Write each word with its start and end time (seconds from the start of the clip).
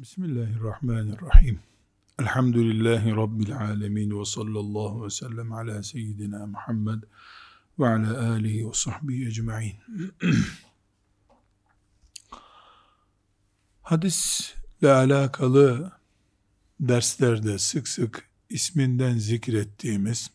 Bismillahirrahmanirrahim. 0.00 1.60
Elhamdülillahi 2.20 3.16
Rabbil 3.16 3.56
alemin 3.56 4.20
ve 4.20 4.24
sallallahu 4.24 5.04
ve 5.04 5.10
sellem 5.10 5.52
ala 5.52 5.82
seyyidina 5.82 6.46
Muhammed 6.46 7.02
ve 7.78 7.88
ala 7.88 8.30
alihi 8.30 8.68
ve 8.68 8.72
sahbihi 8.74 9.26
ecma'in. 9.26 9.76
Hadisle 13.82 14.92
alakalı 14.92 15.92
derslerde 16.80 17.58
sık 17.58 17.88
sık 17.88 18.28
isminden 18.50 19.18
zikrettiğimiz 19.18 20.30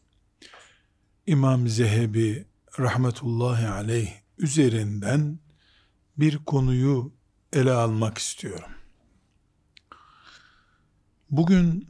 İmam 1.28 1.68
Zehebi 1.68 2.46
rahmetullahi 2.80 3.68
aleyh 3.68 4.12
üzerinden 4.38 5.40
bir 6.18 6.38
konuyu 6.38 7.12
ele 7.54 7.72
almak 7.72 8.18
istiyorum. 8.18 8.75
Bugün 11.32 11.88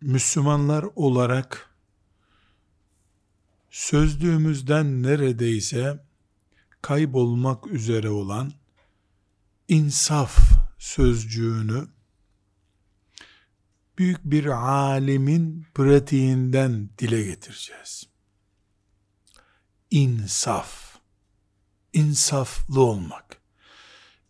Müslümanlar 0.00 0.84
olarak 0.96 1.74
sözlüğümüzden 3.70 5.02
neredeyse 5.02 6.04
kaybolmak 6.82 7.66
üzere 7.66 8.10
olan 8.10 8.52
insaf 9.68 10.38
sözcüğünü 10.78 11.88
büyük 13.98 14.24
bir 14.24 14.46
alimin 14.46 15.66
pratiğinden 15.74 16.90
dile 16.98 17.22
getireceğiz. 17.22 18.08
İnsaf, 19.90 20.98
insaflı 21.92 22.80
olmak, 22.80 23.40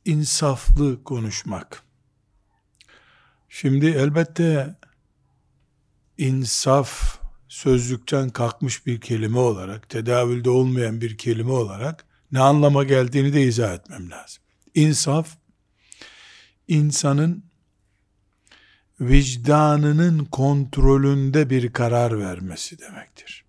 insaflı 0.04 1.04
konuşmak, 1.04 1.87
Şimdi 3.60 3.86
elbette 3.86 4.76
insaf 6.18 7.20
sözlükten 7.48 8.30
kalkmış 8.30 8.86
bir 8.86 9.00
kelime 9.00 9.38
olarak, 9.38 9.88
tedavülde 9.88 10.50
olmayan 10.50 11.00
bir 11.00 11.18
kelime 11.18 11.50
olarak 11.52 12.04
ne 12.32 12.40
anlama 12.40 12.84
geldiğini 12.84 13.32
de 13.32 13.42
izah 13.42 13.74
etmem 13.74 14.10
lazım. 14.10 14.42
İnsaf, 14.74 15.36
insanın 16.68 17.44
vicdanının 19.00 20.24
kontrolünde 20.24 21.50
bir 21.50 21.72
karar 21.72 22.18
vermesi 22.18 22.78
demektir. 22.78 23.44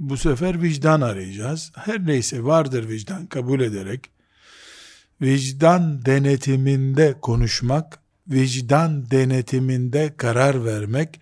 Bu 0.00 0.16
sefer 0.16 0.62
vicdan 0.62 1.00
arayacağız. 1.00 1.72
Her 1.74 2.06
neyse 2.06 2.44
vardır 2.44 2.88
vicdan 2.88 3.26
kabul 3.26 3.60
ederek 3.60 4.10
vicdan 5.20 6.04
denetiminde 6.04 7.20
konuşmak 7.20 8.07
vicdan 8.28 9.10
denetiminde 9.10 10.16
karar 10.16 10.64
vermek, 10.64 11.20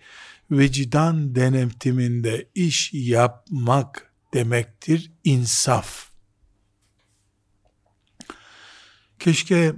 vicdan 0.51 1.35
denetiminde 1.35 2.49
iş 2.55 2.93
yapmak 2.93 4.13
demektir 4.33 5.11
insaf. 5.23 6.11
Keşke 9.19 9.73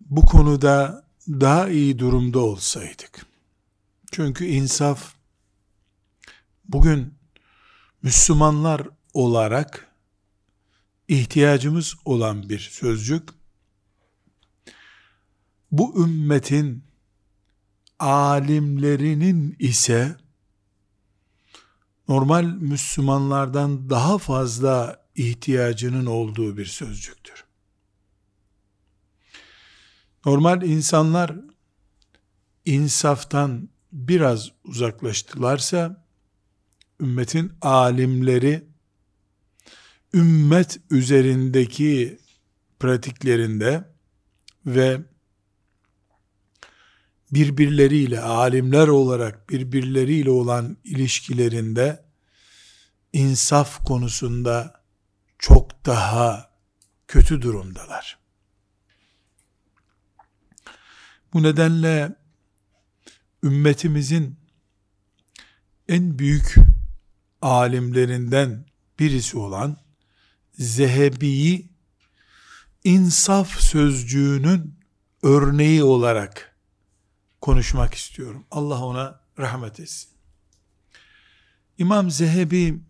bu 0.00 0.26
konuda 0.26 1.04
daha 1.28 1.68
iyi 1.68 1.98
durumda 1.98 2.38
olsaydık. 2.38 3.26
Çünkü 4.12 4.44
insaf 4.44 5.14
bugün 6.64 7.14
Müslümanlar 8.02 8.88
olarak 9.14 9.88
ihtiyacımız 11.08 11.94
olan 12.04 12.48
bir 12.48 12.58
sözcük 12.58 13.37
bu 15.70 16.04
ümmetin 16.04 16.84
alimlerinin 17.98 19.56
ise 19.58 20.16
normal 22.08 22.44
Müslümanlardan 22.44 23.90
daha 23.90 24.18
fazla 24.18 25.04
ihtiyacının 25.14 26.06
olduğu 26.06 26.56
bir 26.56 26.66
sözcüktür. 26.66 27.44
Normal 30.26 30.62
insanlar 30.62 31.36
insaftan 32.64 33.68
biraz 33.92 34.52
uzaklaştılarsa 34.64 36.04
ümmetin 37.00 37.52
alimleri 37.62 38.64
ümmet 40.14 40.80
üzerindeki 40.90 42.18
pratiklerinde 42.80 43.84
ve 44.66 45.00
birbirleriyle 47.32 48.20
alimler 48.20 48.88
olarak 48.88 49.50
birbirleriyle 49.50 50.30
olan 50.30 50.76
ilişkilerinde 50.84 52.04
insaf 53.12 53.84
konusunda 53.84 54.82
çok 55.38 55.86
daha 55.86 56.50
kötü 57.08 57.42
durumdalar. 57.42 58.18
Bu 61.32 61.42
nedenle 61.42 62.16
ümmetimizin 63.42 64.38
en 65.88 66.18
büyük 66.18 66.54
alimlerinden 67.42 68.66
birisi 68.98 69.38
olan 69.38 69.76
Zehebi'yi 70.52 71.70
insaf 72.84 73.60
sözcüğünün 73.60 74.78
örneği 75.22 75.82
olarak 75.82 76.57
konuşmak 77.48 77.94
istiyorum. 77.94 78.46
Allah 78.50 78.84
ona 78.84 79.20
rahmet 79.38 79.80
etsin. 79.80 80.10
İmam 81.78 82.10
Zehebi 82.10 82.80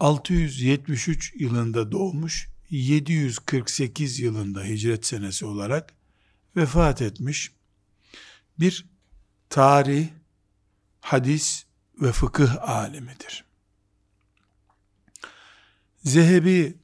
673 0.00 1.34
yılında 1.38 1.92
doğmuş, 1.92 2.48
748 2.70 4.20
yılında 4.20 4.64
hicret 4.64 5.06
senesi 5.06 5.46
olarak 5.46 5.94
vefat 6.56 7.02
etmiş 7.02 7.52
bir 8.58 8.86
tarih, 9.50 10.08
hadis 11.00 11.64
ve 12.02 12.12
fıkıh 12.12 12.68
alimidir. 12.68 13.44
Zehebi 16.04 16.76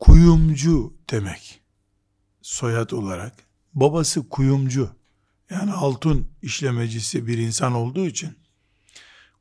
kuyumcu 0.00 0.94
demek 1.10 1.59
soyad 2.42 2.90
olarak. 2.90 3.32
Babası 3.74 4.28
kuyumcu. 4.28 4.90
Yani 5.50 5.72
altın 5.72 6.26
işlemecisi 6.42 7.26
bir 7.26 7.38
insan 7.38 7.72
olduğu 7.72 8.06
için 8.06 8.38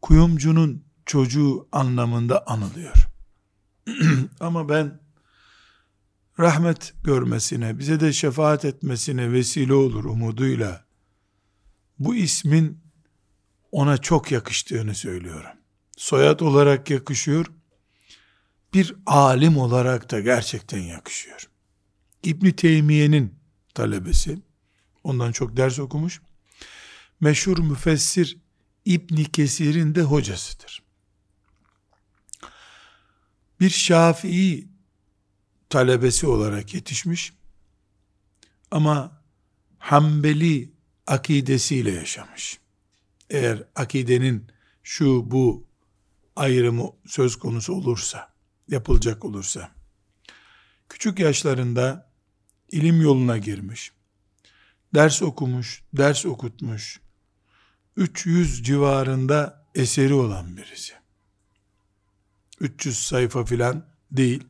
kuyumcunun 0.01 0.83
çocuğu 1.05 1.67
anlamında 1.71 2.47
anılıyor. 2.47 2.95
Ama 4.39 4.69
ben 4.69 4.99
rahmet 6.39 6.93
görmesine, 7.03 7.79
bize 7.79 7.99
de 7.99 8.13
şefaat 8.13 8.65
etmesine 8.65 9.31
vesile 9.31 9.73
olur 9.73 10.05
umuduyla 10.05 10.85
bu 11.99 12.15
ismin 12.15 12.79
ona 13.71 13.97
çok 13.97 14.31
yakıştığını 14.31 14.95
söylüyorum. 14.95 15.51
Soyad 15.97 16.39
olarak 16.39 16.89
yakışıyor, 16.89 17.45
bir 18.73 18.95
alim 19.05 19.57
olarak 19.57 20.11
da 20.11 20.19
gerçekten 20.19 20.79
yakışıyor. 20.79 21.49
İbn 22.23 22.49
Teymiye'nin 22.49 23.35
talebesi. 23.73 24.39
Ondan 25.03 25.31
çok 25.31 25.57
ders 25.57 25.79
okumuş. 25.79 26.21
Meşhur 27.19 27.59
müfessir 27.59 28.37
İbn 28.85 29.23
Kesir'in 29.23 29.95
de 29.95 30.01
hocasıdır. 30.01 30.83
Bir 33.59 33.69
Şafii 33.69 34.69
talebesi 35.69 36.27
olarak 36.27 36.73
yetişmiş. 36.73 37.33
Ama 38.71 39.19
Hanbeli 39.77 40.71
akidesiyle 41.07 41.91
yaşamış. 41.91 42.59
Eğer 43.29 43.63
akidenin 43.75 44.47
şu 44.83 45.31
bu 45.31 45.67
ayrımı 46.35 46.91
söz 47.05 47.35
konusu 47.35 47.73
olursa, 47.73 48.33
yapılacak 48.67 49.25
olursa, 49.25 49.71
küçük 50.89 51.19
yaşlarında 51.19 52.08
ilim 52.71 53.01
yoluna 53.01 53.37
girmiş, 53.37 53.91
ders 54.93 55.21
okumuş, 55.21 55.83
ders 55.93 56.25
okutmuş, 56.25 56.99
300 57.95 58.63
civarında 58.63 59.65
eseri 59.75 60.13
olan 60.13 60.57
birisi. 60.57 60.93
300 62.59 62.99
sayfa 62.99 63.45
filan 63.45 63.85
değil. 64.11 64.43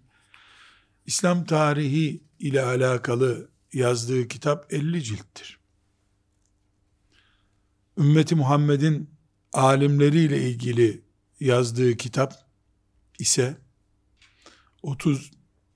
İslam 1.06 1.46
tarihi 1.46 2.24
ile 2.40 2.62
alakalı 2.62 3.50
yazdığı 3.74 4.28
kitap 4.28 4.74
50 4.74 5.04
cilttir. 5.04 5.60
Ümmeti 7.98 8.36
Muhammed'in 8.36 9.10
alimleriyle 9.54 10.50
ilgili 10.50 11.04
yazdığı 11.40 11.98
kitap 11.98 12.34
ise 13.20 13.58
30 14.82 15.32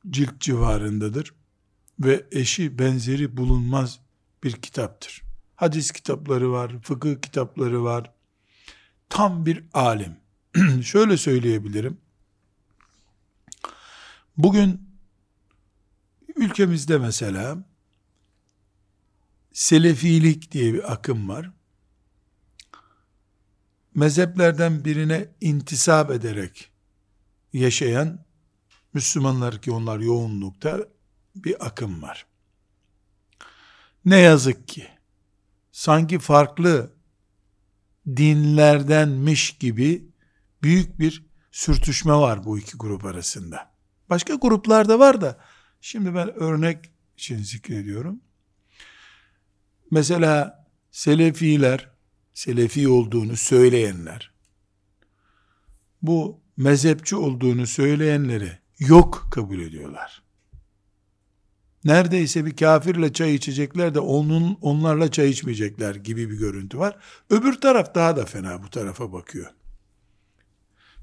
cilt 0.09 0.39
civarındadır 0.39 1.33
ve 1.99 2.25
eşi 2.31 2.79
benzeri 2.79 3.37
bulunmaz 3.37 3.99
bir 4.43 4.51
kitaptır. 4.51 5.23
Hadis 5.55 5.91
kitapları 5.91 6.51
var, 6.51 6.81
fıkıh 6.83 7.21
kitapları 7.21 7.83
var. 7.83 8.11
Tam 9.09 9.45
bir 9.45 9.63
alim. 9.73 10.15
Şöyle 10.83 11.17
söyleyebilirim. 11.17 11.97
Bugün 14.37 14.89
ülkemizde 16.35 16.97
mesela 16.97 17.57
Selefilik 19.53 20.51
diye 20.51 20.73
bir 20.73 20.93
akım 20.93 21.29
var. 21.29 21.51
Mezheplerden 23.95 24.85
birine 24.85 25.27
intisap 25.41 26.11
ederek 26.11 26.71
yaşayan 27.53 28.25
Müslümanlar 28.93 29.61
ki 29.61 29.71
onlar 29.71 29.99
yoğunlukta 29.99 30.79
bir 31.35 31.65
akım 31.65 32.01
var. 32.01 32.25
Ne 34.05 34.17
yazık 34.17 34.67
ki 34.67 34.87
sanki 35.71 36.19
farklı 36.19 36.93
dinlerdenmiş 38.07 39.57
gibi 39.57 40.07
büyük 40.63 40.99
bir 40.99 41.25
sürtüşme 41.51 42.13
var 42.13 42.45
bu 42.45 42.59
iki 42.59 42.77
grup 42.77 43.05
arasında. 43.05 43.73
Başka 44.09 44.35
gruplarda 44.35 44.99
var 44.99 45.21
da 45.21 45.39
şimdi 45.81 46.15
ben 46.15 46.33
örnek 46.33 46.91
için 47.17 47.37
zikrediyorum. 47.37 48.21
Mesela 49.91 50.63
Selefiler, 50.91 51.89
Selefi 52.33 52.87
olduğunu 52.87 53.37
söyleyenler, 53.37 54.33
bu 56.01 56.41
mezhepçi 56.57 57.15
olduğunu 57.15 57.67
söyleyenleri 57.67 58.59
yok 58.79 59.27
kabul 59.31 59.59
ediyorlar. 59.59 60.22
Neredeyse 61.85 62.45
bir 62.45 62.55
kafirle 62.55 63.13
çay 63.13 63.35
içecekler 63.35 63.95
de 63.95 63.99
onun 63.99 64.57
onlarla 64.61 65.11
çay 65.11 65.29
içmeyecekler 65.29 65.95
gibi 65.95 66.29
bir 66.29 66.37
görüntü 66.37 66.77
var. 66.77 66.97
Öbür 67.29 67.61
taraf 67.61 67.95
daha 67.95 68.15
da 68.17 68.25
fena 68.25 68.63
bu 68.63 68.69
tarafa 68.69 69.13
bakıyor. 69.13 69.51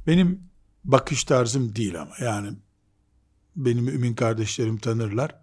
Benim 0.06 0.50
bakış 0.84 1.24
tarzım 1.24 1.76
değil 1.76 2.00
ama 2.00 2.12
yani 2.20 2.52
benim 3.56 3.84
mümin 3.84 4.14
kardeşlerim 4.14 4.78
tanırlar. 4.78 5.40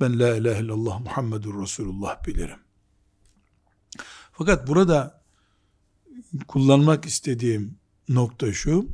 Ben 0.00 0.18
la 0.18 0.36
ilahe 0.36 0.60
illallah 0.60 1.00
Muhammedur 1.00 1.62
Resulullah 1.62 2.26
bilirim. 2.26 2.58
Fakat 4.32 4.68
burada 4.68 5.22
kullanmak 6.48 7.04
istediğim 7.04 7.78
nokta 8.08 8.52
şu. 8.52 8.88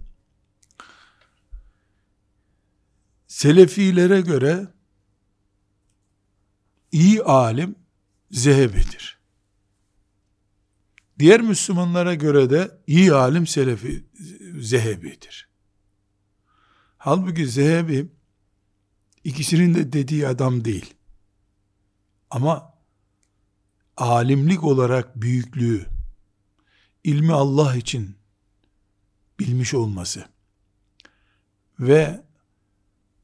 Selefilere 3.26 4.20
göre 4.20 4.73
iyi 6.94 7.22
alim 7.22 7.76
Zehebi'dir. 8.30 9.18
Diğer 11.18 11.40
Müslümanlara 11.40 12.14
göre 12.14 12.50
de 12.50 12.78
iyi 12.86 13.12
alim 13.12 13.46
Selefi 13.46 14.04
Zehebi'dir. 14.58 15.48
Halbuki 16.98 17.46
Zehebi 17.46 18.06
ikisinin 19.24 19.74
de 19.74 19.92
dediği 19.92 20.28
adam 20.28 20.64
değil. 20.64 20.94
Ama 22.30 22.74
alimlik 23.96 24.64
olarak 24.64 25.22
büyüklüğü, 25.22 25.86
ilmi 27.04 27.32
Allah 27.32 27.76
için 27.76 28.16
bilmiş 29.40 29.74
olması 29.74 30.24
ve 31.80 32.24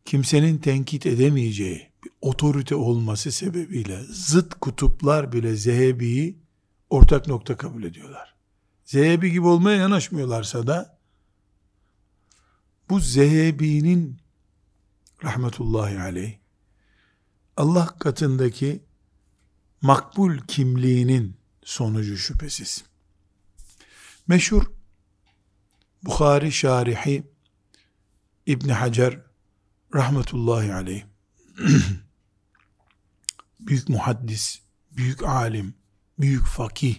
kimsenin 0.04 0.58
tenkit 0.58 1.06
edemeyeceği 1.06 1.89
bir 2.04 2.12
otorite 2.20 2.74
olması 2.74 3.32
sebebiyle 3.32 4.02
zıt 4.10 4.54
kutuplar 4.54 5.32
bile 5.32 5.56
Zehebi'yi 5.56 6.38
ortak 6.90 7.26
nokta 7.26 7.56
kabul 7.56 7.82
ediyorlar. 7.82 8.34
Zehebi 8.84 9.30
gibi 9.30 9.46
olmaya 9.46 9.76
yanaşmıyorlarsa 9.76 10.66
da 10.66 10.98
bu 12.90 13.00
Zehebi'nin 13.00 14.18
rahmetullahi 15.24 16.00
aleyh 16.00 16.38
Allah 17.56 17.86
katındaki 17.86 18.82
makbul 19.82 20.38
kimliğinin 20.38 21.36
sonucu 21.64 22.16
şüphesiz. 22.16 22.84
Meşhur 24.28 24.62
Bukhari 26.02 26.52
şarihi 26.52 27.30
İbn 28.46 28.68
Hacer 28.68 29.20
rahmetullahi 29.94 30.74
aleyh 30.74 31.09
büyük 33.60 33.88
muhaddis, 33.88 34.60
büyük 34.90 35.22
alim, 35.22 35.74
büyük 36.18 36.46
fakih 36.46 36.96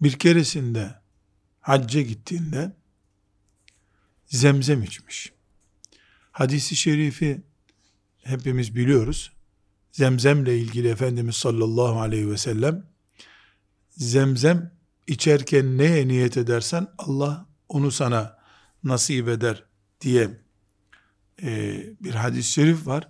bir 0.00 0.12
keresinde 0.12 1.00
hacca 1.60 2.02
gittiğinde 2.02 2.76
zemzem 4.26 4.82
içmiş. 4.82 5.32
Hadisi 6.32 6.76
şerifi 6.76 7.42
hepimiz 8.22 8.76
biliyoruz. 8.76 9.32
Zemzemle 9.92 10.58
ilgili 10.58 10.88
Efendimiz 10.88 11.36
sallallahu 11.36 12.00
aleyhi 12.00 12.30
ve 12.30 12.36
sellem 12.36 12.86
zemzem 13.96 14.72
içerken 15.06 15.78
neye 15.78 16.08
niyet 16.08 16.36
edersen 16.36 16.88
Allah 16.98 17.46
onu 17.68 17.90
sana 17.90 18.38
nasip 18.84 19.28
eder 19.28 19.64
diye 20.00 20.45
e, 21.42 21.82
bir 22.00 22.14
hadis-i 22.14 22.52
şerif 22.52 22.86
var. 22.86 23.08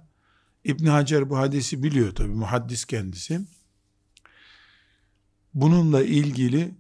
İbn 0.65 0.87
Hacer 0.87 1.31
bu 1.31 1.39
hadisi 1.39 1.83
biliyor 1.83 2.15
tabi 2.15 2.29
muhaddis 2.29 2.85
kendisi. 2.85 3.41
Bununla 5.55 6.03
ilgili 6.03 6.75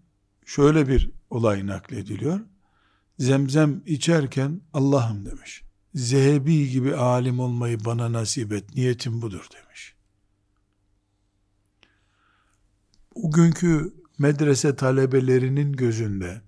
şöyle 0.47 0.89
bir 0.89 1.11
olay 1.31 1.67
naklediliyor. 1.67 2.41
Zemzem 3.19 3.83
içerken 3.87 4.61
Allah'ım 4.73 5.27
demiş. 5.27 5.63
Zehebi 5.95 6.71
gibi 6.71 6.97
alim 6.97 7.41
olmayı 7.41 7.85
bana 7.85 8.13
nasip 8.13 8.53
et. 8.53 8.75
Niyetim 8.75 9.23
budur 9.23 9.49
demiş. 9.55 9.95
O 13.15 13.33
günkü 13.33 13.95
medrese 14.19 14.77
talebelerinin 14.77 15.73
gözünde 15.73 16.43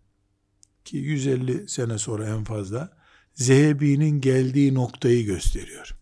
ki 0.84 0.96
150 0.96 1.68
sene 1.68 1.98
sonra 1.98 2.28
en 2.28 2.44
fazla 2.44 2.98
Zehebi'nin 3.38 4.20
geldiği 4.20 4.75
noktayı 4.75 5.26
gösteriyor. 5.26 5.96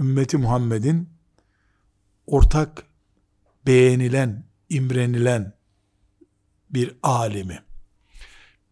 Ümmeti 0.00 0.36
Muhammed'in 0.36 1.08
ortak 2.26 2.86
beğenilen, 3.66 4.44
imrenilen 4.68 5.52
bir 6.70 6.96
alimi. 7.02 7.62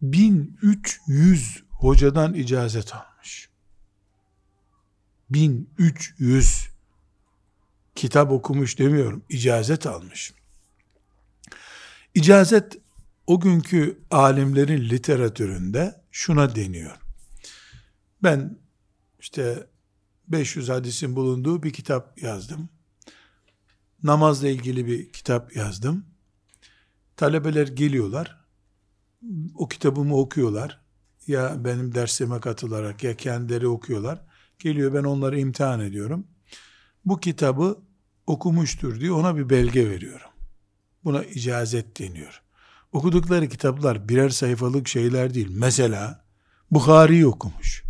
1300 0.01 1.63
hocadan 1.69 2.33
icazet 2.33 2.95
almış. 2.95 3.49
1300 5.29 6.69
kitap 7.95 8.31
okumuş 8.31 8.79
demiyorum, 8.79 9.23
icazet 9.29 9.87
almış. 9.87 10.33
İcazet 12.13 12.77
o 13.27 13.39
günkü 13.39 13.99
alimlerin 14.11 14.89
literatüründe 14.89 16.01
şuna 16.17 16.55
deniyor. 16.55 16.97
Ben 18.23 18.59
işte 19.19 19.67
500 20.27 20.69
hadisin 20.69 21.15
bulunduğu 21.15 21.63
bir 21.63 21.73
kitap 21.73 22.21
yazdım. 22.21 22.69
Namazla 24.03 24.47
ilgili 24.47 24.87
bir 24.87 25.11
kitap 25.11 25.55
yazdım. 25.55 26.05
Talebeler 27.17 27.67
geliyorlar. 27.67 28.45
O 29.55 29.67
kitabımı 29.67 30.17
okuyorlar. 30.17 30.81
Ya 31.27 31.65
benim 31.65 31.95
dersime 31.95 32.39
katılarak 32.39 33.03
ya 33.03 33.17
kendileri 33.17 33.67
okuyorlar. 33.67 34.25
Geliyor 34.59 34.93
ben 34.93 35.03
onları 35.03 35.39
imtihan 35.39 35.79
ediyorum. 35.79 36.27
Bu 37.05 37.19
kitabı 37.19 37.79
okumuştur 38.27 38.99
diye 38.99 39.11
ona 39.11 39.37
bir 39.37 39.49
belge 39.49 39.89
veriyorum. 39.89 40.31
Buna 41.03 41.23
icazet 41.23 41.99
deniyor. 41.99 42.46
Okudukları 42.91 43.49
kitaplar 43.49 44.09
birer 44.09 44.29
sayfalık 44.29 44.87
şeyler 44.87 45.33
değil. 45.33 45.47
Mesela 45.49 46.25
Bukhari'yi 46.71 47.27
okumuş. 47.27 47.83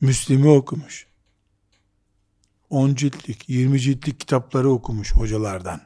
Müslim'i 0.00 0.48
okumuş. 0.48 1.06
10 2.70 2.94
ciltlik, 2.94 3.48
20 3.48 3.80
ciltlik 3.80 4.20
kitapları 4.20 4.70
okumuş 4.70 5.14
hocalardan. 5.14 5.80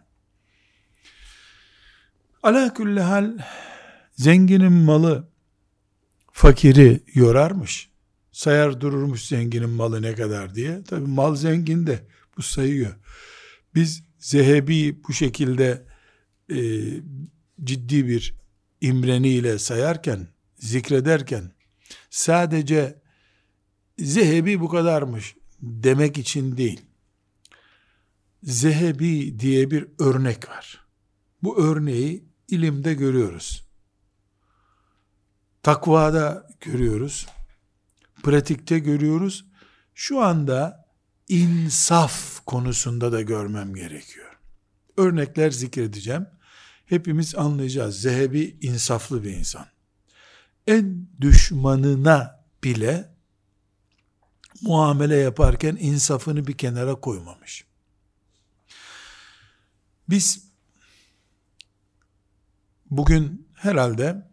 Ala 2.43 2.75
hal 3.11 3.38
zenginin 4.17 4.73
malı 4.73 5.29
fakiri 6.33 7.00
yorarmış. 7.15 7.91
Sayar 8.33 8.81
dururmuş 8.81 9.27
zenginin 9.27 9.71
malı 9.71 10.03
ne 10.03 10.15
kadar 10.15 10.55
diye. 10.55 10.85
Tabi 10.85 11.07
mal 11.07 11.35
zengin 11.35 11.87
de 11.87 12.07
bu 12.37 12.43
sayıyor. 12.43 12.97
Biz 13.75 14.03
Zehebi 14.19 15.05
bu 15.09 15.12
şekilde 15.12 15.87
e, 16.50 16.59
ciddi 17.65 18.09
bir 18.09 18.35
imreniyle 18.81 19.59
sayarken, 19.59 20.29
zikrederken, 20.59 21.53
sadece 22.11 22.99
Zehebi 23.99 24.61
bu 24.61 24.69
kadarmış 24.69 25.37
demek 25.62 26.19
için 26.19 26.57
değil. 26.57 26.81
Zehebi 28.43 29.41
diye 29.41 29.71
bir 29.71 29.88
örnek 29.99 30.49
var. 30.49 30.85
Bu 31.43 31.62
örneği 31.62 32.25
ilimde 32.49 32.95
görüyoruz. 32.95 33.69
Takvada 35.62 36.49
görüyoruz. 36.61 37.27
Pratikte 38.23 38.79
görüyoruz. 38.79 39.45
Şu 39.95 40.21
anda 40.21 40.88
insaf 41.29 42.45
konusunda 42.47 43.12
da 43.12 43.23
görmem 43.23 43.75
gerekiyor. 43.75 44.38
Örnekler 44.97 45.50
zikredeceğim. 45.50 46.27
Hepimiz 46.88 47.35
anlayacağız. 47.35 48.00
Zehebi 48.00 48.59
insaflı 48.61 49.25
bir 49.25 49.30
insan. 49.30 49.66
En 50.66 51.09
düşmanına 51.21 52.45
bile 52.64 53.14
muamele 54.62 55.16
yaparken 55.16 55.76
insafını 55.80 56.47
bir 56.47 56.59
kenara 56.59 56.95
koymamış. 56.95 57.64
Biz 60.09 60.49
bugün 62.90 63.49
herhalde 63.54 64.28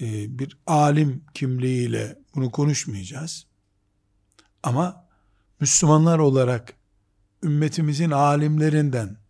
e, 0.00 0.38
bir 0.38 0.58
alim 0.66 1.24
kimliğiyle 1.34 2.18
bunu 2.34 2.50
konuşmayacağız. 2.50 3.46
Ama 4.62 5.06
Müslümanlar 5.60 6.18
olarak 6.18 6.74
ümmetimizin 7.42 8.10
alimlerinden 8.10 9.25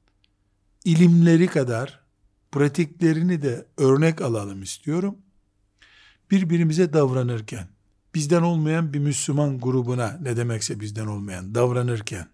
ilimleri 0.86 1.46
kadar 1.46 2.00
pratiklerini 2.52 3.42
de 3.42 3.66
örnek 3.76 4.22
alalım 4.22 4.62
istiyorum. 4.62 5.18
Birbirimize 6.30 6.92
davranırken, 6.92 7.68
bizden 8.14 8.42
olmayan 8.42 8.92
bir 8.92 8.98
Müslüman 8.98 9.60
grubuna 9.60 10.18
ne 10.22 10.36
demekse 10.36 10.80
bizden 10.80 11.06
olmayan 11.06 11.54
davranırken, 11.54 12.28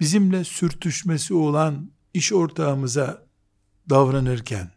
bizimle 0.00 0.44
sürtüşmesi 0.44 1.34
olan 1.34 1.90
iş 2.14 2.32
ortağımıza 2.32 3.26
davranırken, 3.90 4.70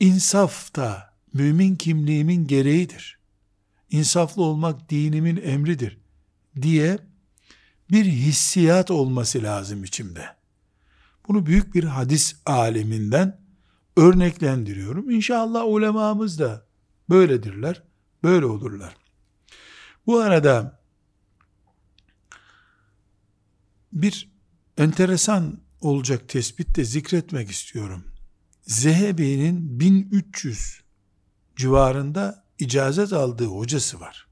insaf 0.00 0.76
da 0.76 1.14
mümin 1.32 1.76
kimliğimin 1.76 2.46
gereğidir. 2.46 3.18
İnsaflı 3.90 4.42
olmak 4.42 4.90
dinimin 4.90 5.36
emridir 5.36 5.98
diye 6.62 6.98
bir 7.90 8.04
hissiyat 8.04 8.90
olması 8.90 9.42
lazım 9.42 9.84
içimde. 9.84 10.39
Bunu 11.28 11.46
büyük 11.46 11.74
bir 11.74 11.84
hadis 11.84 12.36
aleminden 12.46 13.40
örneklendiriyorum. 13.96 15.10
İnşallah 15.10 15.64
ulemamız 15.66 16.38
da 16.38 16.66
böyledirler, 17.10 17.82
böyle 18.22 18.46
olurlar. 18.46 18.96
Bu 20.06 20.18
arada 20.18 20.80
bir 23.92 24.30
enteresan 24.78 25.60
olacak 25.80 26.28
tespit 26.28 26.76
de 26.76 26.84
zikretmek 26.84 27.50
istiyorum. 27.50 28.04
Zehebi'nin 28.62 29.80
1300 29.80 30.80
civarında 31.56 32.44
icazet 32.58 33.12
aldığı 33.12 33.46
hocası 33.46 34.00
var. 34.00 34.28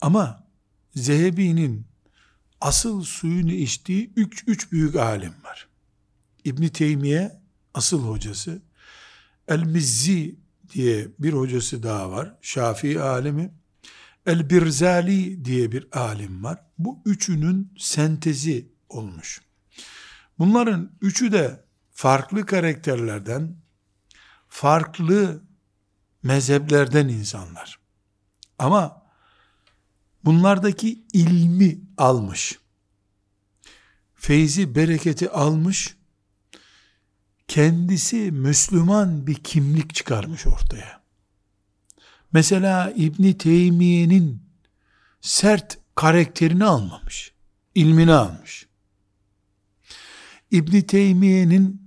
Ama 0.00 0.48
Zehebi'nin 0.94 1.86
asıl 2.60 3.02
suyunu 3.02 3.52
içtiği 3.52 4.12
üç, 4.16 4.44
üç 4.46 4.72
büyük 4.72 4.96
alim 4.96 5.34
var. 5.44 5.68
İbn 6.44 6.66
Teymiye 6.66 7.40
asıl 7.74 8.08
hocası, 8.08 8.62
El-Mizzi 9.48 10.38
diye 10.74 11.08
bir 11.18 11.32
hocası 11.32 11.82
daha 11.82 12.10
var. 12.10 12.34
Şafii 12.42 13.00
alimi. 13.00 13.50
El-Birzali 14.26 15.44
diye 15.44 15.72
bir 15.72 15.98
alim 15.98 16.44
var. 16.44 16.58
Bu 16.78 17.02
üçünün 17.04 17.74
sentezi 17.78 18.72
olmuş. 18.88 19.40
Bunların 20.38 20.92
üçü 21.00 21.32
de 21.32 21.64
farklı 21.90 22.46
karakterlerden, 22.46 23.56
farklı 24.48 25.42
mezheplerden 26.22 27.08
insanlar. 27.08 27.78
Ama 28.58 29.07
bunlardaki 30.24 31.04
ilmi 31.12 31.78
almış. 31.96 32.58
Feyzi, 34.14 34.74
bereketi 34.74 35.30
almış. 35.30 35.96
Kendisi 37.48 38.16
Müslüman 38.16 39.26
bir 39.26 39.34
kimlik 39.34 39.94
çıkarmış 39.94 40.46
ortaya. 40.46 41.02
Mesela 42.32 42.92
İbni 42.96 43.38
Teymiye'nin 43.38 44.42
sert 45.20 45.78
karakterini 45.94 46.64
almamış. 46.64 47.32
ilmini 47.74 48.12
almış. 48.12 48.66
İbni 50.50 50.86
Teymiye'nin 50.86 51.82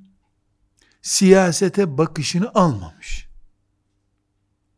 siyasete 1.02 1.98
bakışını 1.98 2.52
almamış. 2.54 3.28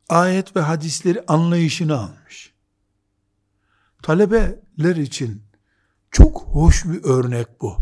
Ayet 0.10 0.56
ve 0.56 0.62
hadisleri 0.62 1.24
anlayışını 1.28 1.98
almış. 1.98 2.53
Talebeler 4.04 4.96
için 4.96 5.44
çok 6.12 6.42
hoş 6.42 6.86
bir 6.86 7.04
örnek 7.04 7.62
bu. 7.62 7.78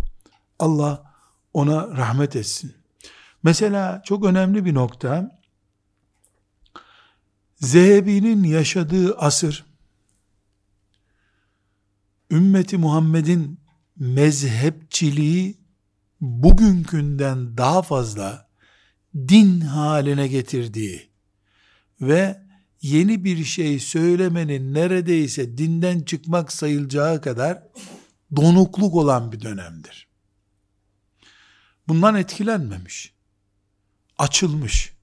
Allah 0.60 1.14
ona 1.54 1.88
rahmet 1.98 2.36
etsin. 2.36 2.76
Mesela 3.44 4.02
çok 4.06 4.26
önemli 4.26 4.66
bir 4.66 4.74
nokta, 4.74 5.42
Zehebi'nin 7.56 8.44
yaşadığı 8.44 9.18
asır, 9.18 9.66
ümmeti 12.32 12.78
Muhammed'in 12.78 13.60
mezhepçiliği 13.96 15.58
bugünkünden 16.22 17.58
daha 17.58 17.82
fazla 17.82 18.50
din 19.16 19.62
haline 19.62 20.28
getirdiği 20.28 21.10
ve 22.02 22.51
yeni 22.82 23.24
bir 23.24 23.44
şey 23.44 23.80
söylemenin 23.80 24.74
neredeyse 24.74 25.58
dinden 25.58 26.00
çıkmak 26.00 26.52
sayılacağı 26.52 27.22
kadar 27.22 27.64
donukluk 28.36 28.96
olan 28.96 29.32
bir 29.32 29.42
dönemdir. 29.42 30.08
Bundan 31.88 32.16
etkilenmemiş. 32.16 33.14
Açılmış. 34.18 34.94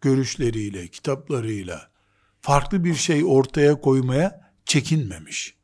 Görüşleriyle, 0.00 0.88
kitaplarıyla 0.88 1.90
farklı 2.40 2.84
bir 2.84 2.94
şey 2.94 3.24
ortaya 3.24 3.80
koymaya 3.80 4.52
çekinmemiş. 4.64 5.54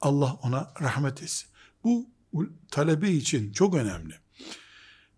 Allah 0.00 0.32
ona 0.42 0.72
rahmet 0.80 1.22
etsin. 1.22 1.48
Bu 1.84 2.06
talebe 2.70 3.10
için 3.10 3.52
çok 3.52 3.74
önemli. 3.74 4.14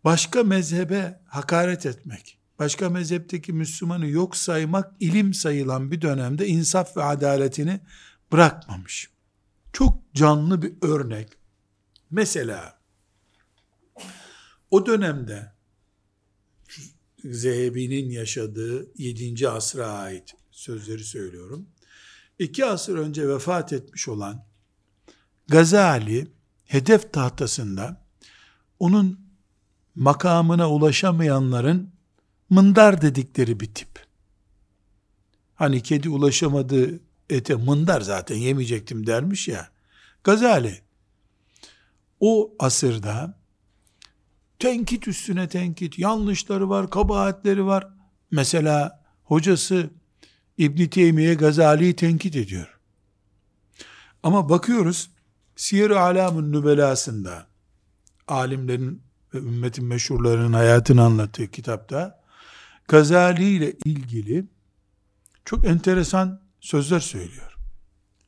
Başka 0.04 0.42
mezhebe 0.42 1.22
hakaret 1.26 1.86
etmek, 1.86 2.38
başka 2.62 2.90
mezhepteki 2.90 3.52
Müslümanı 3.52 4.06
yok 4.06 4.36
saymak 4.36 4.94
ilim 5.00 5.34
sayılan 5.34 5.90
bir 5.90 6.00
dönemde 6.00 6.46
insaf 6.46 6.96
ve 6.96 7.02
adaletini 7.02 7.80
bırakmamış. 8.32 9.10
Çok 9.72 10.14
canlı 10.14 10.62
bir 10.62 10.72
örnek. 10.82 11.28
Mesela 12.10 12.80
o 14.70 14.86
dönemde 14.86 15.52
Zehebi'nin 17.24 18.10
yaşadığı 18.10 18.98
7. 18.98 19.48
asra 19.48 19.86
ait 19.86 20.34
sözleri 20.50 21.04
söylüyorum. 21.04 21.68
İki 22.38 22.64
asır 22.64 22.98
önce 22.98 23.28
vefat 23.28 23.72
etmiş 23.72 24.08
olan 24.08 24.44
Gazali 25.48 26.32
hedef 26.64 27.12
tahtasında 27.12 28.06
onun 28.78 29.20
makamına 29.94 30.70
ulaşamayanların 30.70 31.91
mındar 32.52 33.02
dedikleri 33.02 33.60
bir 33.60 33.74
tip. 33.74 33.88
Hani 35.54 35.82
kedi 35.82 36.08
ulaşamadığı 36.08 37.00
ete 37.30 37.54
mındar 37.54 38.00
zaten 38.00 38.36
yemeyecektim 38.36 39.06
dermiş 39.06 39.48
ya. 39.48 39.68
Gazali 40.24 40.80
o 42.20 42.54
asırda 42.58 43.38
tenkit 44.58 45.08
üstüne 45.08 45.48
tenkit, 45.48 45.98
yanlışları 45.98 46.68
var, 46.68 46.90
kabahatleri 46.90 47.66
var. 47.66 47.88
Mesela 48.30 49.04
hocası 49.24 49.90
İbn 50.58 50.86
Teymiye 50.86 51.34
Gazali'yi 51.34 51.96
tenkit 51.96 52.36
ediyor. 52.36 52.78
Ama 54.22 54.48
bakıyoruz 54.48 55.10
Siyer-i 55.56 55.98
Alam'ın 55.98 56.52
nübelasında 56.52 57.46
alimlerin 58.28 59.02
ve 59.34 59.38
ümmetin 59.38 59.84
meşhurlarının 59.84 60.52
hayatını 60.52 61.02
anlattığı 61.02 61.50
kitapta 61.50 62.21
Gazali 62.92 63.44
ile 63.44 63.72
ilgili 63.84 64.44
çok 65.44 65.66
enteresan 65.66 66.42
sözler 66.60 67.00
söylüyor. 67.00 67.56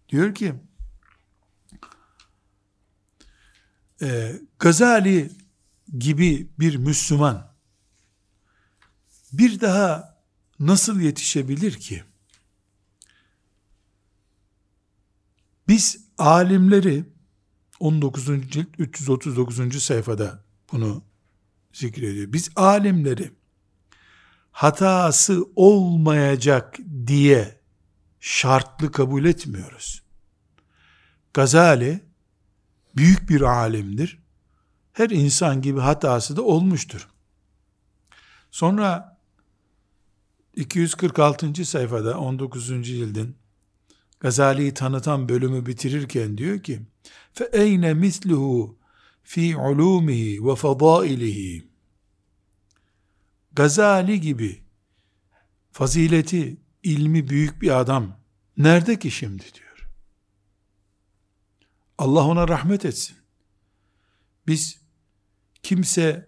Diyor 0.09 0.35
ki 0.35 0.55
e, 4.03 4.41
Gazali 4.59 5.31
gibi 5.99 6.49
bir 6.59 6.77
Müslüman 6.77 7.55
bir 9.33 9.61
daha 9.61 10.19
nasıl 10.61 11.01
yetişebilir 11.01 11.73
ki? 11.73 12.05
Biz 15.69 16.05
alimleri 16.19 17.05
19. 17.81 18.27
cilt 18.27 18.69
339. 18.79 19.83
sayfada 19.83 20.45
bunu 20.73 21.03
zikrediyor. 21.73 22.33
Biz 22.33 22.51
alimleri 22.57 23.31
hatası 24.55 25.45
olmayacak 25.57 26.79
diye 27.07 27.61
şartlı 28.21 28.93
kabul 28.93 29.25
etmiyoruz. 29.25 30.03
Gazali 31.35 32.01
büyük 32.97 33.29
bir 33.29 33.41
alimdir. 33.41 34.23
Her 34.93 35.11
insan 35.11 35.63
gibi 35.63 35.81
hatası 35.81 36.37
da 36.37 36.43
olmuştur. 36.43 37.09
Sonra 38.51 39.19
246. 40.57 41.65
sayfada 41.65 42.19
19. 42.19 42.67
cildin 42.67 43.37
Gazali'yi 44.21 44.75
tanıtan 44.75 45.29
bölümü 45.29 45.67
bitirirken 45.67 46.39
diyor 46.39 46.63
ki: 46.63 46.81
"Fe 47.33 47.51
eyne 47.53 47.95
misluhu 47.95 48.79
fi 49.23 49.57
ulumihi 49.57 50.47
ve 50.47 50.57
fadailihi." 50.57 51.74
Gazali 53.57 54.21
gibi 54.21 54.63
fazileti, 55.73 56.57
ilmi 56.83 57.29
büyük 57.29 57.63
bir 57.63 57.81
adam 57.81 58.21
nerede 58.57 58.99
ki 58.99 59.11
şimdi 59.11 59.45
diyor. 59.55 59.89
Allah 61.99 62.25
ona 62.25 62.49
rahmet 62.49 62.85
etsin. 62.85 63.17
Biz 64.47 64.81
kimse 65.63 66.27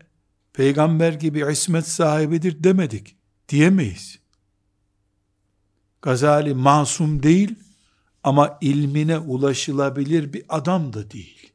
peygamber 0.52 1.12
gibi 1.12 1.44
ismet 1.52 1.88
sahibidir 1.88 2.64
demedik 2.64 3.16
diyemeyiz. 3.48 4.18
Gazali 6.02 6.54
masum 6.54 7.22
değil 7.22 7.54
ama 8.22 8.58
ilmine 8.60 9.18
ulaşılabilir 9.18 10.32
bir 10.32 10.44
adam 10.48 10.92
da 10.92 11.10
değil. 11.10 11.52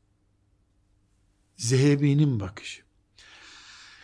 Zehebi'nin 1.55 2.39
bakışı. 2.39 2.90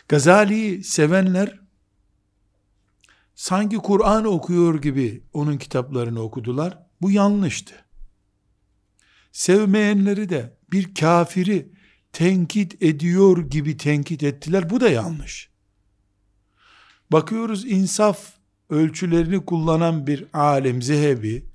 Gazali'yi 0.08 0.84
sevenler 0.84 1.60
sanki 3.34 3.76
Kur'an 3.76 4.24
okuyor 4.24 4.82
gibi 4.82 5.22
onun 5.32 5.58
kitaplarını 5.58 6.20
okudular. 6.20 6.78
Bu 7.00 7.10
yanlıştı. 7.10 7.74
Sevmeyenleri 9.32 10.28
de 10.28 10.58
bir 10.72 10.94
kafiri 10.94 11.72
tenkit 12.12 12.82
ediyor 12.82 13.38
gibi 13.50 13.76
tenkit 13.76 14.22
ettiler. 14.22 14.70
Bu 14.70 14.80
da 14.80 14.88
yanlış. 14.88 15.50
Bakıyoruz 17.12 17.64
insaf 17.64 18.32
ölçülerini 18.70 19.44
kullanan 19.44 20.06
bir 20.06 20.26
alim 20.32 20.82
Zehebi, 20.82 21.46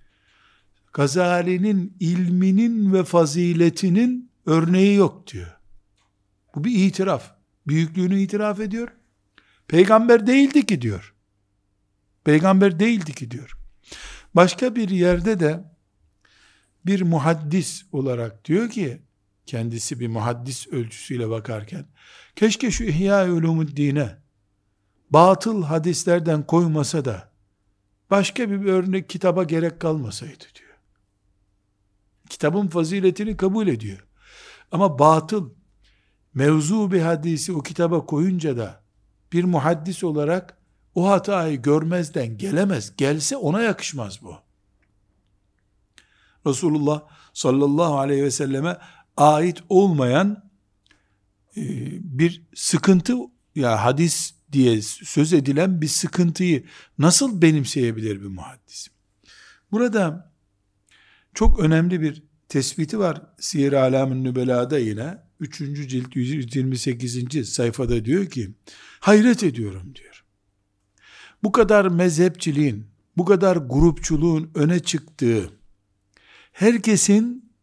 Gazali'nin 0.93 1.97
ilminin 1.99 2.93
ve 2.93 3.03
faziletinin 3.03 4.31
örneği 4.45 4.95
yok 4.95 5.27
diyor. 5.27 5.57
Bu 6.55 6.63
bir 6.63 6.85
itiraf. 6.85 7.32
Büyüklüğünü 7.67 8.19
itiraf 8.19 8.59
ediyor. 8.59 8.89
Peygamber 9.67 10.27
değildi 10.27 10.65
ki 10.65 10.81
diyor. 10.81 11.15
Peygamber 12.23 12.79
değildi 12.79 13.13
ki 13.13 13.31
diyor. 13.31 13.57
Başka 14.35 14.75
bir 14.75 14.89
yerde 14.89 15.39
de 15.39 15.63
bir 16.85 17.01
muhaddis 17.01 17.85
olarak 17.91 18.45
diyor 18.45 18.69
ki 18.69 19.01
kendisi 19.45 19.99
bir 19.99 20.07
muhaddis 20.07 20.67
ölçüsüyle 20.67 21.29
bakarken 21.29 21.85
keşke 22.35 22.71
şu 22.71 22.83
İhya 22.83 23.31
Ulumuddin'e 23.31 24.17
batıl 25.09 25.63
hadislerden 25.63 26.47
koymasa 26.47 27.05
da 27.05 27.31
başka 28.11 28.49
bir 28.49 28.65
örnek 28.65 29.09
kitaba 29.09 29.43
gerek 29.43 29.79
kalmasaydı 29.79 30.43
diyor. 30.55 30.77
Kitabın 32.29 32.67
faziletini 32.67 33.37
kabul 33.37 33.67
ediyor. 33.67 34.07
Ama 34.71 34.99
batıl 34.99 35.49
mevzu 36.33 36.91
bir 36.91 37.01
hadisi 37.01 37.53
o 37.53 37.61
kitaba 37.61 38.05
koyunca 38.05 38.57
da 38.57 38.83
bir 39.33 39.43
muhaddis 39.43 40.03
olarak 40.03 40.57
o 40.95 41.09
hatayı 41.09 41.61
görmezden 41.61 42.37
gelemez. 42.37 42.93
Gelse 42.97 43.37
ona 43.37 43.61
yakışmaz 43.61 44.19
bu. 44.21 44.35
Resulullah 46.47 47.01
sallallahu 47.33 47.99
aleyhi 47.99 48.23
ve 48.23 48.31
selleme 48.31 48.77
ait 49.17 49.63
olmayan 49.69 50.49
e, 51.57 51.61
bir 52.19 52.43
sıkıntı 52.55 53.15
ya 53.55 53.85
hadis 53.85 54.33
diye 54.51 54.81
söz 54.81 55.33
edilen 55.33 55.81
bir 55.81 55.87
sıkıntıyı 55.87 56.65
nasıl 56.97 57.41
benimseyebilir 57.41 58.21
bir 58.21 58.27
muhaddis? 58.27 58.87
Burada 59.71 60.31
çok 61.33 61.59
önemli 61.59 62.01
bir 62.01 62.23
tespiti 62.49 62.99
var 62.99 63.21
Siyer-i 63.39 63.77
Alam'ın 63.77 64.23
Nübela'da 64.23 64.79
yine 64.79 65.17
3. 65.43 65.57
cilt 65.89 66.15
128. 66.15 67.53
sayfada 67.53 68.05
diyor 68.05 68.25
ki 68.25 68.51
hayret 68.99 69.43
ediyorum 69.43 69.95
diyor. 69.95 70.23
Bu 71.43 71.51
kadar 71.51 71.85
mezhepçiliğin, 71.85 72.87
bu 73.17 73.25
kadar 73.25 73.55
grupçuluğun 73.57 74.51
öne 74.55 74.79
çıktığı 74.79 75.49
herkesin 76.51 77.53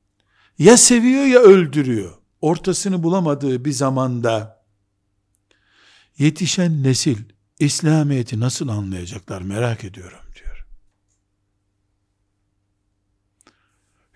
ya 0.58 0.76
seviyor 0.76 1.24
ya 1.24 1.38
öldürüyor. 1.40 2.14
Ortasını 2.40 3.02
bulamadığı 3.02 3.64
bir 3.64 3.72
zamanda 3.72 4.64
yetişen 6.18 6.82
nesil 6.82 7.18
İslamiyet'i 7.58 8.40
nasıl 8.40 8.68
anlayacaklar 8.68 9.42
merak 9.42 9.84
ediyorum 9.84 10.20
diyor. 10.34 10.66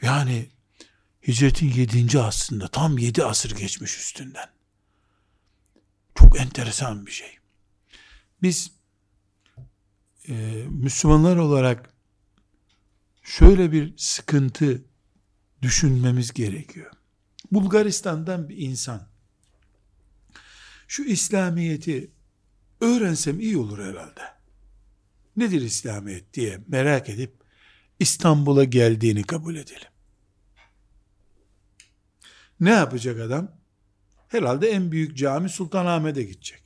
Yani 0.02 0.48
hicretin 1.28 1.72
yedinci 1.72 2.18
aslında 2.20 2.68
tam 2.68 2.98
yedi 2.98 3.24
asır 3.24 3.56
geçmiş 3.56 3.98
üstünden. 3.98 4.48
Çok 6.14 6.40
enteresan 6.40 7.06
bir 7.06 7.10
şey. 7.10 7.38
Biz 8.42 8.70
e, 10.28 10.32
Müslümanlar 10.68 11.36
olarak 11.36 11.90
şöyle 13.22 13.72
bir 13.72 13.94
sıkıntı 13.96 14.84
düşünmemiz 15.62 16.32
gerekiyor. 16.32 16.90
Bulgaristan'dan 17.52 18.48
bir 18.48 18.56
insan 18.56 19.08
şu 20.88 21.02
İslamiyet'i 21.02 22.10
öğrensem 22.80 23.40
iyi 23.40 23.58
olur 23.58 23.78
herhalde. 23.78 24.20
Nedir 25.36 25.60
İslamiyet 25.60 26.34
diye 26.34 26.60
merak 26.68 27.08
edip 27.08 27.34
İstanbul'a 28.00 28.64
geldiğini 28.64 29.22
kabul 29.22 29.56
edelim. 29.56 29.93
Ne 32.60 32.70
yapacak 32.70 33.20
adam? 33.20 33.52
Herhalde 34.28 34.68
en 34.68 34.92
büyük 34.92 35.16
cami 35.16 35.48
Sultanahmet'e 35.48 36.22
gidecek. 36.22 36.64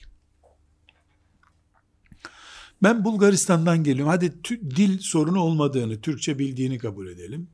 Ben 2.83 3.05
Bulgaristan'dan 3.05 3.85
geliyorum. 3.85 4.11
Hadi 4.11 4.44
dil 4.77 4.98
sorunu 4.98 5.40
olmadığını, 5.40 6.01
Türkçe 6.01 6.38
bildiğini 6.38 6.79
kabul 6.79 7.09
edelim. 7.09 7.48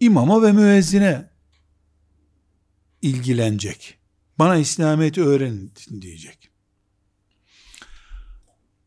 İmama 0.00 0.42
ve 0.42 0.52
müezzine 0.52 1.30
ilgilenecek. 3.02 3.98
Bana 4.38 4.56
İslamiyet'i 4.56 5.22
öğrenin 5.22 5.72
diyecek. 6.00 6.50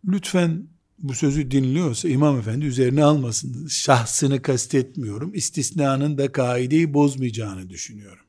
Lütfen 0.08 0.67
bu 1.00 1.14
sözü 1.14 1.52
dinliyorsa 1.52 2.10
imam 2.10 2.40
efendi 2.40 2.66
üzerine 2.66 3.04
almasın. 3.04 3.68
Şahsını 3.68 4.42
kastetmiyorum. 4.42 5.34
İstisnanın 5.34 6.18
da 6.18 6.32
kaideyi 6.32 6.94
bozmayacağını 6.94 7.70
düşünüyorum. 7.70 8.26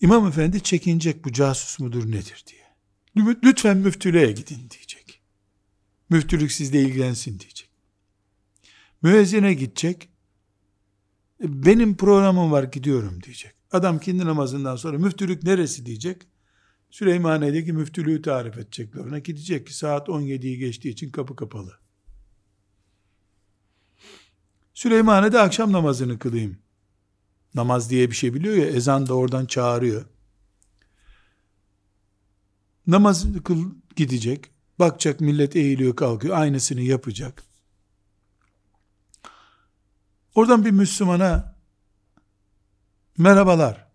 İmam 0.00 0.28
efendi 0.28 0.62
çekinecek 0.62 1.24
bu 1.24 1.32
casus 1.32 1.78
mudur 1.78 2.10
nedir 2.10 2.44
diye. 2.46 2.66
Lütfen 3.44 3.76
müftülüğe 3.76 4.32
gidin 4.32 4.70
diyecek. 4.70 5.20
Müftülük 6.10 6.52
sizle 6.52 6.82
ilgilensin 6.82 7.38
diyecek. 7.38 7.70
Müezzine 9.02 9.54
gidecek. 9.54 10.08
E, 11.44 11.64
benim 11.64 11.96
programım 11.96 12.52
var 12.52 12.62
gidiyorum 12.62 13.22
diyecek. 13.22 13.52
Adam 13.72 13.98
kendi 13.98 14.24
namazından 14.24 14.76
sonra 14.76 14.98
müftülük 14.98 15.42
neresi 15.42 15.86
diyecek. 15.86 16.22
Süleymaniye'deki 16.96 17.72
müftülüğü 17.72 18.22
tarif 18.22 18.58
edecekler 18.58 19.00
ona. 19.00 19.18
Gidecek 19.18 19.66
ki 19.66 19.76
saat 19.76 20.08
17'yi 20.08 20.58
geçtiği 20.58 20.88
için 20.88 21.10
kapı 21.10 21.36
kapalı. 21.36 21.78
Süleymaniye'de 24.74 25.40
akşam 25.40 25.72
namazını 25.72 26.18
kılayım. 26.18 26.58
Namaz 27.54 27.90
diye 27.90 28.10
bir 28.10 28.16
şey 28.16 28.34
biliyor 28.34 28.54
ya 28.54 28.66
ezan 28.66 29.06
da 29.06 29.14
oradan 29.14 29.46
çağırıyor. 29.46 30.04
Namaz 32.86 33.26
kıl 33.44 33.70
gidecek. 33.96 34.50
Bakacak 34.78 35.20
millet 35.20 35.56
eğiliyor 35.56 35.96
kalkıyor. 35.96 36.36
Aynısını 36.36 36.80
yapacak. 36.80 37.44
Oradan 40.34 40.64
bir 40.64 40.70
Müslümana 40.70 41.56
merhabalar, 43.18 43.86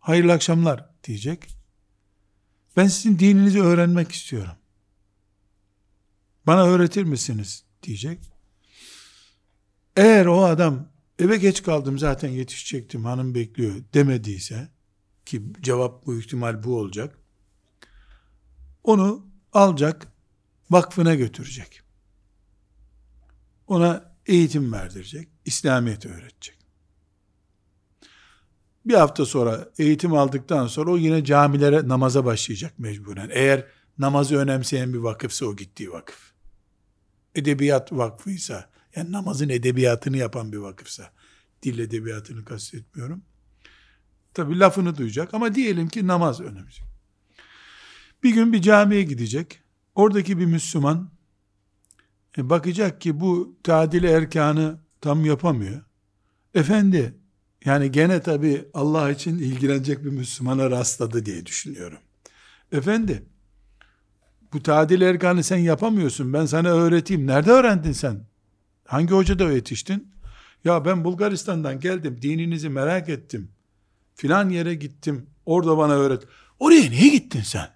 hayırlı 0.00 0.32
akşamlar 0.32 0.90
diyecek. 1.04 1.63
Ben 2.76 2.86
sizin 2.86 3.18
dininizi 3.18 3.62
öğrenmek 3.62 4.12
istiyorum. 4.12 4.56
Bana 6.46 6.64
öğretir 6.64 7.04
misiniz? 7.04 7.64
diyecek. 7.84 8.32
Eğer 9.96 10.26
o 10.26 10.44
adam 10.44 10.88
eve 11.18 11.36
geç 11.36 11.62
kaldım 11.62 11.98
zaten 11.98 12.28
yetişecektim 12.28 13.04
hanım 13.04 13.34
bekliyor 13.34 13.74
demediyse 13.94 14.68
ki 15.26 15.42
cevap 15.60 16.06
bu 16.06 16.18
ihtimal 16.18 16.62
bu 16.62 16.78
olacak. 16.78 17.18
Onu 18.84 19.26
alacak 19.52 20.06
vakfına 20.70 21.14
götürecek. 21.14 21.82
Ona 23.66 24.16
eğitim 24.26 24.72
verdirecek. 24.72 25.28
İslamiyet 25.44 26.06
öğretecek. 26.06 26.58
Bir 28.84 28.94
hafta 28.94 29.26
sonra 29.26 29.68
eğitim 29.78 30.12
aldıktan 30.12 30.66
sonra 30.66 30.90
o 30.90 30.96
yine 30.96 31.24
camilere 31.24 31.88
namaza 31.88 32.24
başlayacak 32.24 32.78
mecburen. 32.78 33.30
Eğer 33.32 33.66
namazı 33.98 34.36
önemseyen 34.36 34.92
bir 34.92 34.98
vakıfsa 34.98 35.46
o 35.46 35.56
gittiği 35.56 35.90
vakıf. 35.90 36.32
Edebiyat 37.34 37.92
vakfıysa, 37.92 38.70
yani 38.96 39.12
namazın 39.12 39.48
edebiyatını 39.48 40.16
yapan 40.16 40.52
bir 40.52 40.56
vakıfsa, 40.56 41.10
dil 41.62 41.78
edebiyatını 41.78 42.44
kastetmiyorum. 42.44 43.22
Tabi 44.34 44.58
lafını 44.58 44.96
duyacak 44.96 45.34
ama 45.34 45.54
diyelim 45.54 45.88
ki 45.88 46.06
namaz 46.06 46.40
önemli. 46.40 46.70
Bir 48.22 48.30
gün 48.30 48.52
bir 48.52 48.62
camiye 48.62 49.02
gidecek. 49.02 49.60
Oradaki 49.94 50.38
bir 50.38 50.46
Müslüman 50.46 51.10
e, 52.38 52.50
bakacak 52.50 53.00
ki 53.00 53.20
bu 53.20 53.56
tadil 53.62 54.04
erkanı 54.04 54.80
tam 55.00 55.24
yapamıyor. 55.24 55.82
Efendi 56.54 57.14
yani 57.64 57.92
gene 57.92 58.20
tabi 58.22 58.64
Allah 58.74 59.10
için 59.10 59.38
ilgilenecek 59.38 60.04
bir 60.04 60.10
Müslümana 60.10 60.70
rastladı 60.70 61.26
diye 61.26 61.46
düşünüyorum. 61.46 61.98
Efendi 62.72 63.22
bu 64.52 64.62
tadil 64.62 65.00
erkanı 65.00 65.42
sen 65.42 65.56
yapamıyorsun 65.56 66.32
ben 66.32 66.46
sana 66.46 66.68
öğreteyim. 66.68 67.26
Nerede 67.26 67.50
öğrendin 67.50 67.92
sen? 67.92 68.20
Hangi 68.86 69.14
hocada 69.14 69.52
yetiştin? 69.52 70.12
Ya 70.64 70.84
ben 70.84 71.04
Bulgaristan'dan 71.04 71.80
geldim 71.80 72.18
dininizi 72.22 72.68
merak 72.68 73.08
ettim. 73.08 73.50
Filan 74.14 74.48
yere 74.48 74.74
gittim 74.74 75.26
orada 75.46 75.78
bana 75.78 75.92
öğret. 75.92 76.22
Oraya 76.58 76.90
niye 76.90 77.08
gittin 77.08 77.42
sen? 77.42 77.70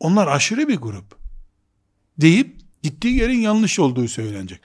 Onlar 0.00 0.26
aşırı 0.26 0.68
bir 0.68 0.76
grup. 0.76 1.16
Deyip 2.20 2.60
gittiği 2.82 3.16
yerin 3.16 3.38
yanlış 3.38 3.78
olduğu 3.78 4.08
söylenecek. 4.08 4.60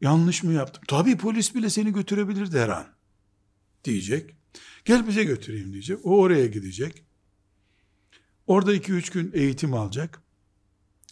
Yanlış 0.00 0.42
mı 0.42 0.52
yaptım? 0.52 0.82
Tabii 0.88 1.16
polis 1.16 1.54
bile 1.54 1.70
seni 1.70 1.92
götürebilir 1.92 2.60
her 2.60 2.68
an. 2.68 2.93
Diyecek. 3.84 4.34
Gel 4.84 5.08
bize 5.08 5.24
götüreyim 5.24 5.72
diyecek. 5.72 5.98
O 6.06 6.20
oraya 6.20 6.46
gidecek. 6.46 7.04
Orada 8.46 8.74
iki 8.74 8.92
üç 8.92 9.10
gün 9.10 9.30
eğitim 9.34 9.74
alacak. 9.74 10.22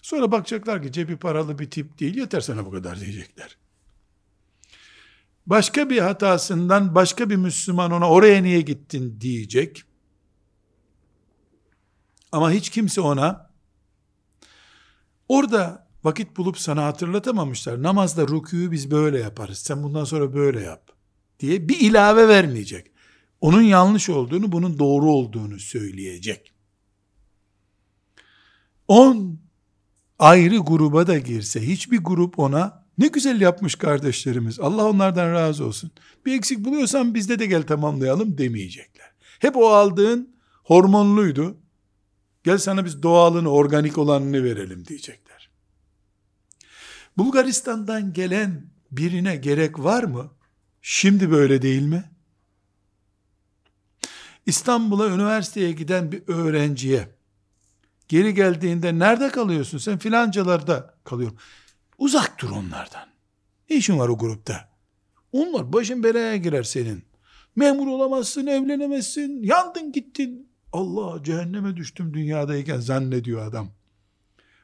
Sonra 0.02 0.32
bakacaklar 0.32 0.82
ki 0.82 0.92
cebi 0.92 1.16
paralı 1.16 1.58
bir 1.58 1.70
tip 1.70 1.98
değil 2.00 2.16
yeter 2.16 2.40
sana 2.40 2.66
bu 2.66 2.70
kadar 2.70 3.00
diyecekler. 3.00 3.56
Başka 5.46 5.90
bir 5.90 5.98
hatasından 5.98 6.94
başka 6.94 7.30
bir 7.30 7.36
Müslüman 7.36 7.90
ona 7.90 8.10
oraya 8.10 8.42
niye 8.42 8.60
gittin 8.60 9.20
diyecek. 9.20 9.82
Ama 12.32 12.50
hiç 12.50 12.70
kimse 12.70 13.00
ona 13.00 13.50
orada 15.28 15.88
vakit 16.04 16.36
bulup 16.36 16.58
sana 16.58 16.84
hatırlatamamışlar. 16.84 17.82
Namazda 17.82 18.22
rükûyu 18.22 18.72
biz 18.72 18.90
böyle 18.90 19.18
yaparız. 19.18 19.58
Sen 19.58 19.82
bundan 19.82 20.04
sonra 20.04 20.34
böyle 20.34 20.60
yap 20.60 21.01
diye 21.42 21.68
bir 21.68 21.80
ilave 21.80 22.28
vermeyecek. 22.28 22.86
Onun 23.40 23.62
yanlış 23.62 24.10
olduğunu, 24.10 24.52
bunun 24.52 24.78
doğru 24.78 25.10
olduğunu 25.10 25.58
söyleyecek. 25.58 26.52
On 28.88 29.38
ayrı 30.18 30.58
gruba 30.58 31.06
da 31.06 31.18
girse 31.18 31.66
hiçbir 31.66 31.98
grup 31.98 32.38
ona 32.38 32.86
ne 32.98 33.06
güzel 33.06 33.40
yapmış 33.40 33.74
kardeşlerimiz. 33.74 34.60
Allah 34.60 34.88
onlardan 34.88 35.32
razı 35.32 35.66
olsun. 35.66 35.90
Bir 36.26 36.34
eksik 36.34 36.58
buluyorsan 36.58 37.14
bizde 37.14 37.38
de 37.38 37.46
gel 37.46 37.62
tamamlayalım 37.62 38.38
demeyecekler. 38.38 39.12
Hep 39.38 39.56
o 39.56 39.68
aldığın 39.68 40.36
hormonluydu. 40.64 41.56
Gel 42.44 42.58
sana 42.58 42.84
biz 42.84 43.02
doğalını, 43.02 43.48
organik 43.48 43.98
olanını 43.98 44.44
verelim 44.44 44.86
diyecekler. 44.86 45.50
Bulgaristan'dan 47.16 48.12
gelen 48.12 48.66
birine 48.90 49.36
gerek 49.36 49.78
var 49.78 50.04
mı? 50.04 50.30
Şimdi 50.82 51.30
böyle 51.30 51.62
değil 51.62 51.82
mi? 51.82 52.04
İstanbul'a 54.46 55.06
üniversiteye 55.06 55.72
giden 55.72 56.12
bir 56.12 56.22
öğrenciye 56.26 57.08
geri 58.08 58.34
geldiğinde 58.34 58.98
nerede 58.98 59.28
kalıyorsun? 59.28 59.78
Sen 59.78 59.98
filancalarda 59.98 60.94
kalıyorum. 61.04 61.36
Uzak 61.98 62.40
dur 62.40 62.50
onlardan. 62.50 63.08
Ne 63.70 63.76
işin 63.76 63.98
var 63.98 64.08
o 64.08 64.18
grupta? 64.18 64.68
Onlar 65.32 65.72
başın 65.72 66.02
belaya 66.02 66.36
girer 66.36 66.62
senin. 66.62 67.04
Memur 67.56 67.86
olamazsın, 67.86 68.46
evlenemezsin, 68.46 69.42
yandın 69.42 69.92
gittin. 69.92 70.52
Allah 70.72 71.22
cehenneme 71.24 71.76
düştüm 71.76 72.14
dünyadayken 72.14 72.80
zannediyor 72.80 73.46
adam. 73.46 73.68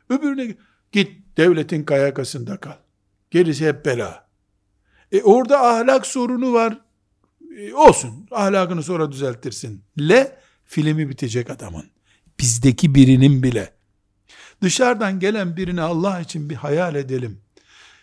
Öbürüne 0.09 0.57
git 0.93 1.37
devletin 1.37 1.85
kayakasında 1.85 2.57
kal. 2.57 2.77
Gerisi 3.31 3.67
hep 3.67 3.85
bela. 3.87 4.28
E 5.13 5.23
orada 5.23 5.61
ahlak 5.61 6.07
sorunu 6.07 6.53
var. 6.53 6.81
E 7.59 7.75
olsun 7.75 8.29
ahlakını 8.31 8.83
sonra 8.83 9.13
düzeltirsin. 9.13 9.83
Le 9.99 10.41
filmi 10.65 11.09
bitecek 11.09 11.51
adamın. 11.51 11.85
Bizdeki 12.41 12.95
birinin 12.95 13.43
bile. 13.43 13.75
Dışarıdan 14.63 15.21
gelen 15.21 15.57
birini 15.57 15.81
Allah 15.81 16.21
için 16.21 16.51
bir 16.51 16.55
hayal 16.55 16.95
edelim. 16.95 17.41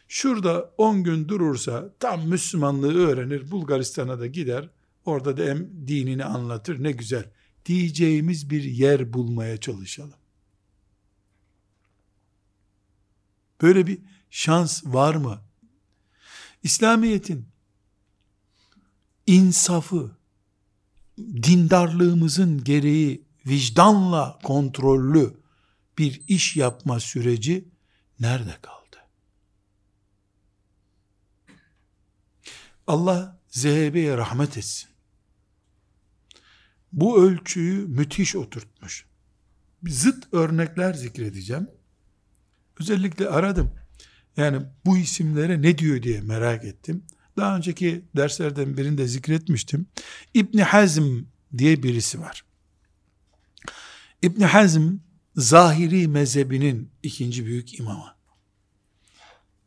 Şurada 0.07 0.73
10 0.77 1.03
gün 1.03 1.27
durursa 1.27 1.93
tam 1.99 2.27
Müslümanlığı 2.27 3.07
öğrenir. 3.07 3.51
Bulgaristan'a 3.51 4.19
da 4.19 4.27
gider. 4.27 4.69
Orada 5.05 5.37
da 5.37 5.43
hem 5.43 5.87
dinini 5.87 6.25
anlatır. 6.25 6.83
Ne 6.83 6.91
güzel 6.91 7.25
diyeceğimiz 7.65 8.49
bir 8.49 8.63
yer 8.63 9.13
bulmaya 9.13 9.57
çalışalım. 9.57 10.19
Böyle 13.61 13.87
bir 13.87 13.99
şans 14.29 14.85
var 14.85 15.15
mı? 15.15 15.41
İslamiyet'in 16.65 17.47
insafı, 19.27 20.17
dindarlığımızın 21.17 22.63
gereği 22.63 23.25
vicdanla 23.45 24.39
kontrollü 24.43 25.37
bir 25.97 26.21
iş 26.27 26.55
yapma 26.55 26.99
süreci 26.99 27.69
nerede 28.19 28.57
kaldı? 28.61 28.97
Allah 32.87 33.39
Zehebe'ye 33.49 34.17
rahmet 34.17 34.57
etsin 34.57 34.89
bu 36.91 37.23
ölçüyü 37.23 37.87
müthiş 37.87 38.35
oturtmuş. 38.35 39.05
Zıt 39.87 40.33
örnekler 40.33 40.93
zikredeceğim. 40.93 41.67
Özellikle 42.79 43.29
aradım. 43.29 43.84
Yani 44.37 44.61
bu 44.85 44.97
isimlere 44.97 45.61
ne 45.61 45.77
diyor 45.77 46.03
diye 46.03 46.21
merak 46.21 46.65
ettim. 46.65 47.03
Daha 47.37 47.57
önceki 47.57 48.05
derslerden 48.15 48.77
birinde 48.77 49.07
zikretmiştim. 49.07 49.85
İbni 50.33 50.63
Hazm 50.63 51.23
diye 51.57 51.83
birisi 51.83 52.21
var. 52.21 52.45
İbni 54.21 54.45
Hazm 54.45 54.93
zahiri 55.35 56.07
mezhebinin 56.07 56.91
ikinci 57.03 57.45
büyük 57.45 57.79
imamı. 57.79 58.15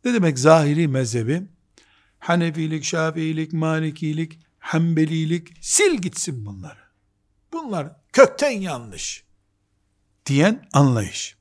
Ne 0.05 0.15
demek 0.15 0.39
zahiri 0.39 0.89
mezhebi? 0.89 1.43
Hanefilik, 2.19 2.85
Şafiilik, 2.85 3.53
Malikilik, 3.53 4.39
Hanbelilik 4.59 5.49
sil 5.75 5.95
gitsin 6.03 6.47
bunları. 6.47 6.81
Bunlar 7.53 7.97
kökten 8.13 8.51
yanlış 8.51 9.25
diyen 10.27 10.69
anlayış. 10.73 11.38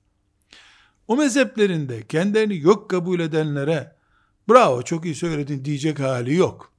O 1.07 1.17
mezheplerinde 1.17 2.07
kendilerini 2.07 2.59
yok 2.59 2.89
kabul 2.89 3.19
edenlere 3.19 3.95
bravo 4.49 4.81
çok 4.81 5.05
iyi 5.05 5.15
söyledin 5.15 5.65
diyecek 5.65 5.99
hali 5.99 6.35
yok. 6.35 6.73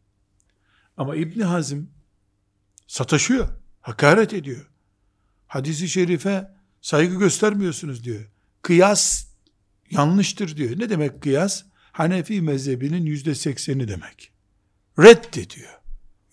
Ama 0.96 1.16
İbni 1.16 1.44
Hazm 1.44 1.82
sataşıyor, 2.86 3.48
hakaret 3.80 4.34
ediyor. 4.34 4.70
Hadisi 5.46 5.88
şerife 5.88 6.50
saygı 6.80 7.18
göstermiyorsunuz 7.18 8.04
diyor. 8.04 8.30
Kıyas 8.62 9.26
yanlıştır 9.90 10.56
diyor. 10.56 10.78
Ne 10.78 10.90
demek 10.90 11.22
kıyas? 11.22 11.64
Hanefi 11.92 12.42
mezhebinin 12.42 13.06
yüzde 13.06 13.34
sekseni 13.34 13.88
demek. 13.88 14.32
Reddediyor. 14.98 15.78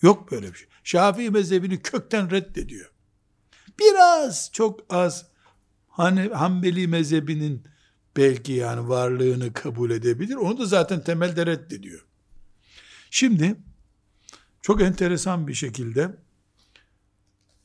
Yok 0.01 0.31
böyle 0.31 0.53
bir 0.53 0.57
şey. 0.57 0.67
Şafii 0.83 1.29
mezhebini 1.29 1.81
kökten 1.81 2.31
reddediyor. 2.31 2.91
Biraz 3.79 4.49
çok 4.53 4.79
az 4.89 5.25
Hanbeli 5.87 6.87
mezhebinin 6.87 7.67
belki 8.17 8.51
yani 8.51 8.89
varlığını 8.89 9.53
kabul 9.53 9.91
edebilir. 9.91 10.35
Onu 10.35 10.57
da 10.57 10.65
zaten 10.65 11.03
temelde 11.03 11.45
reddediyor. 11.45 12.05
Şimdi 13.09 13.55
çok 14.61 14.81
enteresan 14.81 15.47
bir 15.47 15.53
şekilde 15.53 16.15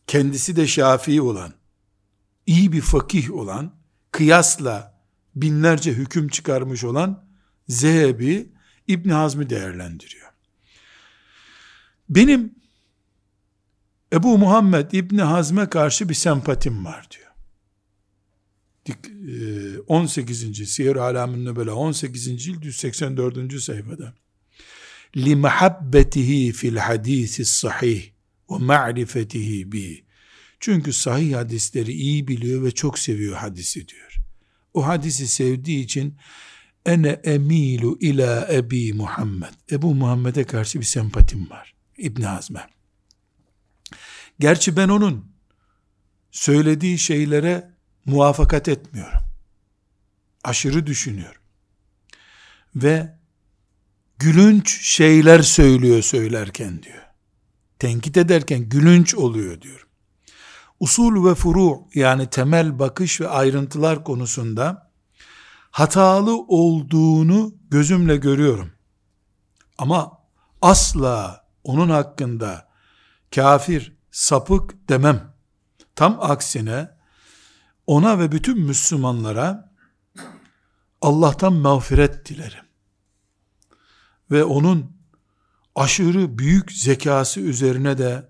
kendisi 0.07 0.57
de 0.57 0.67
Şafii 0.67 1.23
olan, 1.23 1.53
iyi 2.47 2.73
bir 2.73 2.81
fakih 2.81 3.31
olan, 3.31 3.75
kıyasla 4.13 5.01
binlerce 5.37 5.93
hüküm 5.93 6.29
çıkarmış 6.29 6.85
olan 6.85 7.25
Zehebi 7.69 8.53
İbn 8.87 9.09
Hazm'i 9.09 9.51
değerlendiriyor. 9.51 10.31
Benim 12.09 12.55
Ebu 14.13 14.39
Muhammed 14.39 14.93
İbni 14.93 15.23
Hazm'e 15.23 15.71
karşı 15.71 16.09
bir 16.09 16.15
sempatim 16.15 16.85
var 16.85 17.09
diyor. 17.11 17.30
18. 19.88 20.70
Siyer 20.70 20.96
Alamin 20.96 21.46
Nübela 21.46 21.76
18. 21.76 22.44
cilt 22.44 22.66
184. 22.66 23.60
sayfada. 23.62 24.14
لِمَحَبَّتِهِ 25.16 26.52
fil 26.52 26.76
الْحَد۪يثِ 26.76 27.46
sahih 27.46 28.04
ve 28.52 28.58
ma'rifetihi 28.58 29.72
bi. 29.72 30.06
Çünkü 30.60 30.94
sahih 30.94 31.36
hadisleri 31.36 31.92
iyi 31.92 32.28
biliyor 32.28 32.64
ve 32.64 32.72
çok 32.72 33.00
seviyor 33.00 33.36
hadisi 33.36 33.88
diyor. 33.88 34.18
O 34.74 34.88
hadisi 34.88 35.28
sevdiği 35.28 35.84
için 35.84 36.18
ene 36.86 37.10
emilu 37.10 37.98
ila 38.02 38.48
ebi 38.54 38.94
Muhammed. 38.94 39.54
Ebu 39.72 39.96
Muhammed'e 39.96 40.44
karşı 40.44 40.80
bir 40.80 40.86
sempatim 40.86 41.50
var. 41.50 41.76
İbn 41.98 42.22
Hazm'e. 42.22 42.68
Gerçi 44.40 44.78
ben 44.78 44.90
onun 44.90 45.26
söylediği 46.32 46.98
şeylere 46.98 47.69
muvafakat 48.05 48.69
etmiyorum. 48.69 49.21
Aşırı 50.45 50.87
düşünüyorum. 50.87 51.43
Ve 52.77 53.19
gülünç 54.19 54.81
şeyler 54.83 55.43
söylüyor 55.43 56.03
söylerken 56.03 56.83
diyor. 56.83 57.07
Tenkit 57.79 58.17
ederken 58.17 58.69
gülünç 58.69 59.15
oluyor 59.15 59.61
diyor. 59.61 59.87
Usul 60.81 61.29
ve 61.31 61.35
furu 61.35 61.89
yani 61.95 62.31
temel 62.31 62.79
bakış 62.79 63.21
ve 63.21 63.29
ayrıntılar 63.29 64.05
konusunda 64.05 64.91
hatalı 65.71 66.39
olduğunu 66.49 67.55
gözümle 67.71 68.17
görüyorum. 68.17 68.73
Ama 69.79 70.19
asla 70.63 71.47
onun 71.65 71.89
hakkında 71.91 72.69
kafir, 73.35 73.97
sapık 74.11 74.89
demem. 74.89 75.35
Tam 75.97 76.19
aksine 76.21 77.00
ona 77.91 78.19
ve 78.19 78.33
bütün 78.33 78.61
Müslümanlara 78.61 79.73
Allah'tan 81.01 81.53
mağfiret 81.53 82.29
dilerim. 82.29 82.65
Ve 84.31 84.45
onun 84.45 84.97
aşırı 85.75 86.39
büyük 86.39 86.73
zekası 86.73 87.41
üzerine 87.41 87.99
de 87.99 88.29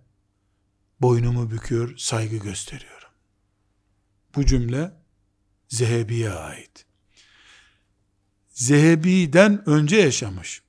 boynumu 1.01 1.51
büküyor, 1.51 1.97
saygı 1.97 2.37
gösteriyorum. 2.37 3.09
Bu 4.37 4.47
cümle 4.47 4.93
Zehebi'ye 5.69 6.31
ait. 6.31 6.87
Zehebi'den 8.49 9.69
önce 9.69 9.97
yaşamış. 9.97 10.63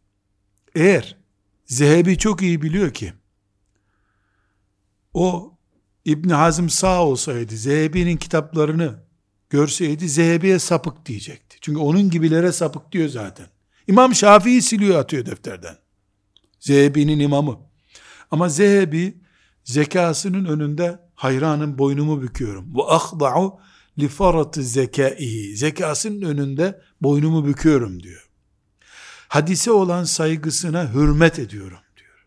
Eğer 0.75 1.17
Zehebi 1.65 2.17
çok 2.17 2.41
iyi 2.41 2.61
biliyor 2.61 2.93
ki 2.93 3.13
o 5.13 5.57
İbn 6.05 6.29
Hazm 6.29 6.69
sağ 6.69 7.05
olsaydı 7.05 7.55
Zehebi'nin 7.55 8.17
kitaplarını 8.17 9.03
görseydi 9.49 10.09
Zehebi'ye 10.09 10.59
sapık 10.59 11.05
diyecekti. 11.05 11.57
Çünkü 11.61 11.79
onun 11.79 12.09
gibilere 12.09 12.51
sapık 12.51 12.91
diyor 12.91 13.09
zaten. 13.09 13.47
İmam 13.87 14.15
Şafii 14.15 14.61
siliyor 14.61 14.99
atıyor 14.99 15.25
defterden. 15.25 15.77
Zehebi'nin 16.59 17.19
imamı. 17.19 17.59
Ama 18.31 18.49
Zehebi 18.49 19.21
zekasının 19.63 20.45
önünde 20.45 20.99
hayranın 21.15 21.77
boynumu 21.77 22.21
büküyorum. 22.21 22.75
Ve 22.75 22.83
ahda'u 22.83 23.59
li 23.99 24.07
faratı 24.07 24.63
zekaihi. 24.63 25.57
Zekasının 25.57 26.21
önünde 26.21 26.81
boynumu 27.01 27.45
büküyorum 27.45 28.03
diyor. 28.03 28.29
Hadise 29.27 29.71
olan 29.71 30.03
saygısına 30.03 30.93
hürmet 30.93 31.39
ediyorum 31.39 31.79
diyor. 31.97 32.25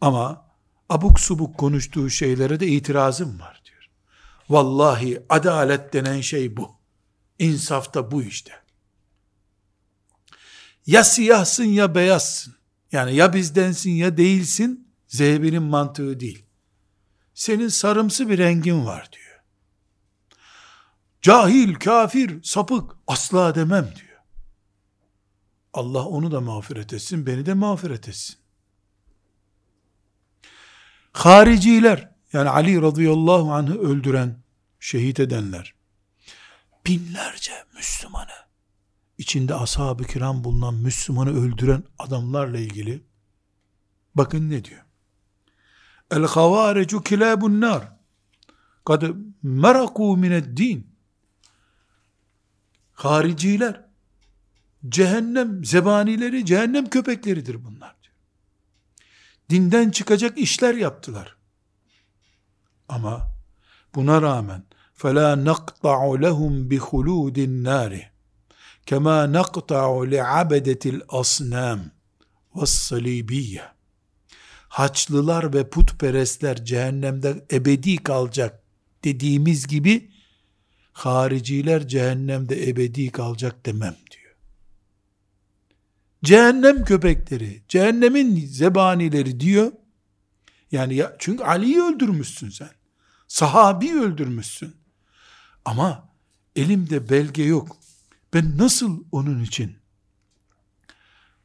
Ama 0.00 0.51
abuk 0.92 1.20
subuk 1.20 1.58
konuştuğu 1.58 2.10
şeylere 2.10 2.60
de 2.60 2.66
itirazım 2.66 3.40
var 3.40 3.62
diyor. 3.64 3.88
Vallahi 4.48 5.22
adalet 5.28 5.92
denen 5.92 6.20
şey 6.20 6.56
bu. 6.56 6.70
İnsaf 7.38 7.94
da 7.94 8.10
bu 8.10 8.22
işte. 8.22 8.52
Ya 10.86 11.04
siyahsın 11.04 11.64
ya 11.64 11.94
beyazsın. 11.94 12.54
Yani 12.92 13.14
ya 13.14 13.32
bizdensin 13.32 13.90
ya 13.90 14.16
değilsin. 14.16 14.88
Zehebi'nin 15.06 15.62
mantığı 15.62 16.20
değil. 16.20 16.44
Senin 17.34 17.68
sarımsı 17.68 18.28
bir 18.28 18.38
rengin 18.38 18.86
var 18.86 19.08
diyor. 19.12 19.42
Cahil, 21.22 21.74
kafir, 21.74 22.42
sapık 22.42 22.96
asla 23.06 23.54
demem 23.54 23.84
diyor. 23.84 24.20
Allah 25.72 26.04
onu 26.04 26.32
da 26.32 26.40
mağfiret 26.40 26.92
etsin, 26.92 27.26
beni 27.26 27.46
de 27.46 27.54
mağfiret 27.54 28.08
etsin. 28.08 28.36
Hariciler, 31.12 32.10
yani 32.32 32.48
Ali 32.48 32.82
radıyallahu 32.82 33.52
anh'ı 33.52 33.78
öldüren, 33.78 34.36
şehit 34.80 35.20
edenler, 35.20 35.74
binlerce 36.86 37.52
Müslümanı, 37.76 38.30
içinde 39.18 39.54
ashab-ı 39.54 40.04
kiram 40.04 40.44
bulunan 40.44 40.74
Müslümanı 40.74 41.30
öldüren 41.30 41.82
adamlarla 41.98 42.58
ilgili, 42.58 43.02
bakın 44.14 44.50
ne 44.50 44.64
diyor. 44.64 44.82
El 46.10 46.26
havaricu 46.26 47.02
kilabun 47.02 47.60
nar. 47.60 47.92
Kad 48.84 49.02
meraku 49.42 50.16
mined 50.16 50.56
din. 50.56 50.92
Hariciler, 52.92 53.84
cehennem 54.88 55.64
zebanileri, 55.64 56.46
cehennem 56.46 56.90
köpekleridir 56.90 57.64
bunlar 57.64 58.01
Dinden 59.49 59.89
çıkacak 59.89 60.37
işler 60.37 60.75
yaptılar. 60.75 61.37
Ama 62.89 63.31
buna 63.95 64.21
rağmen 64.21 64.63
فَلَا 65.01 65.29
نَقْطَعُ 65.49 65.99
لَهُمْ 66.25 66.69
بِخُلُودِ 66.69 67.37
النَّارِ 67.47 67.93
كَمَا 68.87 69.17
نَقْطَعُ 69.37 69.85
لِعَبَدَةِ 70.13 70.83
الْأَصْنَامِ 70.95 71.79
وَالصَّلِيبِيَّةِ 72.55 73.61
Haçlılar 74.69 75.53
ve 75.53 75.69
putperestler 75.69 76.65
cehennemde 76.65 77.45
ebedi 77.51 77.97
kalacak 77.97 78.63
dediğimiz 79.03 79.67
gibi 79.67 80.11
hariciler 80.93 81.87
cehennemde 81.87 82.69
ebedi 82.69 83.11
kalacak 83.11 83.65
demem 83.65 83.95
diyor. 84.10 84.10
Cehennem 86.24 86.84
köpekleri, 86.84 87.62
cehennemin 87.68 88.46
zebanileri 88.46 89.40
diyor. 89.40 89.72
Yani 90.72 90.94
ya, 90.94 91.16
çünkü 91.18 91.44
Ali'yi 91.44 91.82
öldürmüşsün 91.82 92.50
sen. 92.50 92.70
Sahabi 93.28 93.94
öldürmüşsün. 93.94 94.76
Ama 95.64 96.08
elimde 96.56 97.08
belge 97.08 97.42
yok. 97.42 97.76
Ben 98.34 98.58
nasıl 98.58 99.04
onun 99.12 99.42
için 99.42 99.76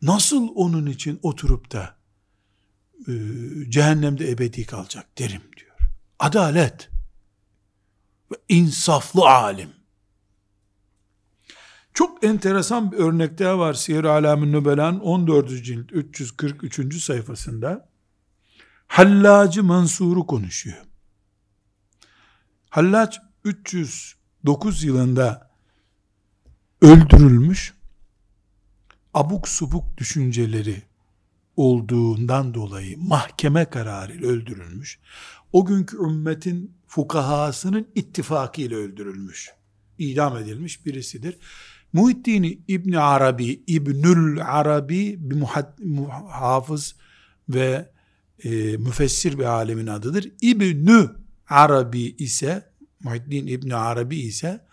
nasıl 0.02 0.48
onun 0.56 0.86
için 0.86 1.20
oturup 1.24 1.72
da 1.72 1.98
e, 3.08 3.14
cehennemde 3.70 4.32
ebedi 4.32 4.66
kalacak 4.66 5.18
derim 5.18 5.42
diyor. 5.58 5.78
Adalet 6.20 6.90
ve 8.32 8.36
insaflı 8.50 9.30
alim. 9.30 9.77
Çok 11.98 12.24
enteresan 12.24 12.92
bir 12.92 12.98
örnek 12.98 13.40
daha 13.40 13.60
var 13.60 13.74
Siyer 13.74 14.04
Alamin 14.04 14.54
Nübelan 14.54 15.00
14. 15.00 15.64
cilt 15.64 15.92
343. 15.92 17.04
sayfasında. 17.04 17.90
Hallacı 18.88 19.64
Mansur'u 19.64 20.28
konuşuyor. 20.28 20.78
Hallac 22.70 23.18
309 23.44 24.84
yılında 24.84 25.52
öldürülmüş 26.82 27.74
abuk 29.14 29.48
subuk 29.48 29.98
düşünceleri 29.98 30.82
olduğundan 31.56 32.54
dolayı 32.54 32.98
mahkeme 32.98 33.66
kararıyla 33.66 34.28
öldürülmüş. 34.28 35.00
O 35.52 35.66
günkü 35.66 35.98
ümmetin 35.98 36.78
fukahasının 36.88 37.88
ittifakıyla 37.96 38.78
öldürülmüş. 38.78 39.52
İdam 39.98 40.38
edilmiş 40.38 40.86
birisidir. 40.86 41.38
Muhiddin 41.98 42.64
İbn 42.68 42.94
Arabi, 42.94 43.64
İbnül 43.68 44.42
Arabi 44.46 45.16
bir 45.20 45.36
muhafız 45.84 46.96
ve 47.50 47.92
e, 48.44 48.78
müfessir 48.78 49.40
bir 49.40 49.44
alemin 49.44 49.88
adıdır. 49.88 50.32
İbnü 50.42 51.10
Arabi 51.50 52.02
ise 52.02 52.70
Muhiddin 53.04 53.48
İbn 53.48 53.70
Arabi 53.70 54.16
ise 54.20 54.66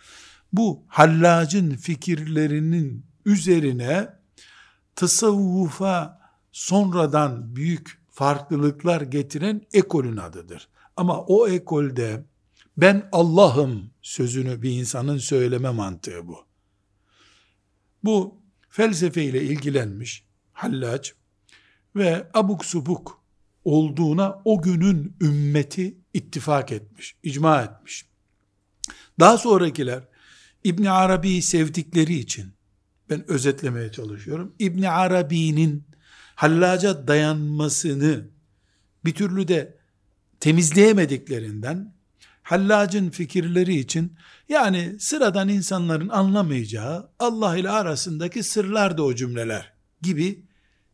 bu 0.53 0.85
hallacın 0.87 1.71
fikirlerinin 1.71 3.07
üzerine 3.27 4.09
tasavvufa 4.97 6.21
sonradan 6.53 7.57
büyük 7.57 7.99
farklılıklar 8.11 9.01
getiren 9.01 9.61
ekolün 9.73 10.17
adıdır. 10.17 10.69
Ama 10.97 11.21
o 11.21 11.49
ekolde 11.49 12.25
ben 12.77 13.09
Allah'ım 13.13 13.91
sözünü 14.03 14.63
bir 14.63 14.71
insanın 14.71 15.19
söyleme 15.19 15.71
mantığı 15.71 16.29
bu. 16.29 16.54
Bu 18.05 18.41
felsefeyle 18.69 19.43
ilgilenmiş 19.43 20.25
Hallac 20.53 21.11
ve 21.97 22.31
abuk 22.35 22.65
subuk 22.65 23.25
olduğuna 23.65 24.43
o 24.45 24.63
günün 24.63 25.17
ümmeti 25.23 25.99
ittifak 26.15 26.73
etmiş, 26.73 27.17
icma 27.23 27.63
etmiş. 27.63 28.07
Daha 29.21 29.39
sonrakiler 29.39 30.09
İbn 30.65 30.85
Arabi'yi 30.85 31.43
sevdikleri 31.43 32.15
için 32.15 32.55
ben 33.11 33.31
özetlemeye 33.31 33.93
çalışıyorum. 33.93 34.55
İbn 34.59 34.83
Arabi'nin 34.83 35.85
hallaca 36.35 37.09
dayanmasını 37.09 38.29
bir 39.05 39.15
türlü 39.15 39.49
de 39.49 39.79
temizleyemediklerinden 40.41 41.94
Hallac'ın 42.45 43.11
fikirleri 43.11 43.75
için 43.75 44.17
yani 44.49 44.97
sıradan 45.01 45.49
insanların 45.49 46.09
anlamayacağı 46.09 47.11
Allah 47.19 47.57
ile 47.57 47.71
arasındaki 47.71 48.43
sırlar 48.43 48.99
da 48.99 49.03
o 49.03 49.15
cümleler 49.15 49.73
gibi 50.03 50.45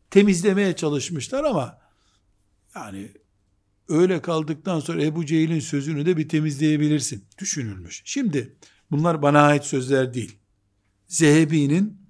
temizlemeye 0.09 0.75
çalışmışlar 0.75 1.43
ama 1.43 1.77
yani 2.75 3.11
öyle 3.89 4.21
kaldıktan 4.21 4.79
sonra 4.79 5.03
Ebu 5.03 5.25
Cehil'in 5.25 5.59
sözünü 5.59 6.05
de 6.05 6.17
bir 6.17 6.29
temizleyebilirsin 6.29 7.25
düşünülmüş. 7.37 8.01
Şimdi 8.05 8.55
bunlar 8.91 9.21
bana 9.21 9.41
ait 9.41 9.63
sözler 9.63 10.13
değil. 10.13 10.37
Zehebi'nin 11.07 12.01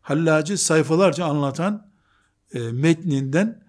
Hallac'ı 0.00 0.58
sayfalarca 0.58 1.24
anlatan 1.24 1.90
e, 2.54 2.58
metninden 2.58 3.64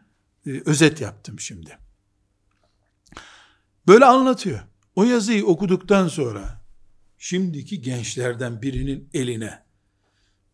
e, 0.46 0.62
özet 0.66 1.02
yaptım 1.02 1.40
şimdi. 1.40 1.78
Böyle 3.88 4.06
anlatıyor. 4.06 4.69
O 5.00 5.04
yazıyı 5.04 5.46
okuduktan 5.46 6.08
sonra 6.08 6.62
şimdiki 7.18 7.82
gençlerden 7.82 8.62
birinin 8.62 9.10
eline 9.14 9.64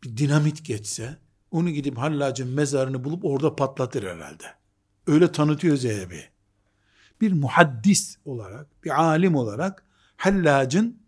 bir 0.03 0.17
dinamit 0.17 0.65
geçse 0.65 1.17
onu 1.51 1.69
gidip 1.69 1.97
Hallac'ın 1.97 2.47
mezarını 2.47 3.03
bulup 3.03 3.25
orada 3.25 3.55
patlatır 3.55 4.03
herhalde. 4.03 4.43
Öyle 5.08 5.31
tanıtıyor 5.31 5.77
Zehebi. 5.77 6.23
Bir 7.21 7.31
muhaddis 7.31 8.17
olarak, 8.25 8.84
bir 8.84 9.03
alim 9.03 9.36
olarak 9.36 9.86
Hallac'ın 10.17 10.99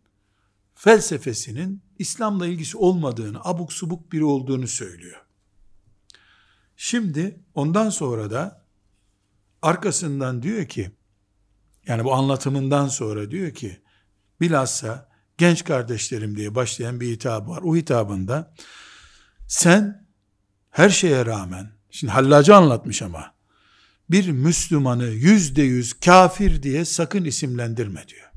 felsefesinin 0.76 1.82
İslam'la 2.00 2.47
ilgisi 2.47 2.78
olmadığını, 2.78 3.39
abuk 3.43 3.73
subuk 3.73 4.12
biri 4.12 4.23
olduğunu 4.23 4.67
söylüyor. 4.67 5.26
Şimdi 6.78 7.39
ondan 7.56 7.89
sonra 7.89 8.32
da 8.32 8.65
arkasından 9.62 10.43
diyor 10.43 10.65
ki, 10.65 10.91
yani 11.88 12.04
bu 12.04 12.13
anlatımından 12.13 12.88
sonra 12.88 13.32
diyor 13.32 13.54
ki, 13.54 13.82
bilhassa 14.41 15.10
genç 15.38 15.63
kardeşlerim 15.63 16.38
diye 16.38 16.56
başlayan 16.56 17.00
bir 17.02 17.12
hitap 17.12 17.47
var. 17.47 17.62
O 17.63 17.76
hitabında 17.76 18.54
sen 19.47 20.08
her 20.69 20.89
şeye 20.89 21.26
rağmen, 21.26 21.71
şimdi 21.89 22.13
hallacı 22.13 22.56
anlatmış 22.56 23.02
ama, 23.02 23.34
bir 24.10 24.30
Müslümanı 24.30 25.06
yüzde 25.06 25.62
yüz 25.62 26.00
kafir 26.00 26.63
diye 26.63 26.86
sakın 26.86 27.23
isimlendirme 27.26 28.08
diyor. 28.08 28.28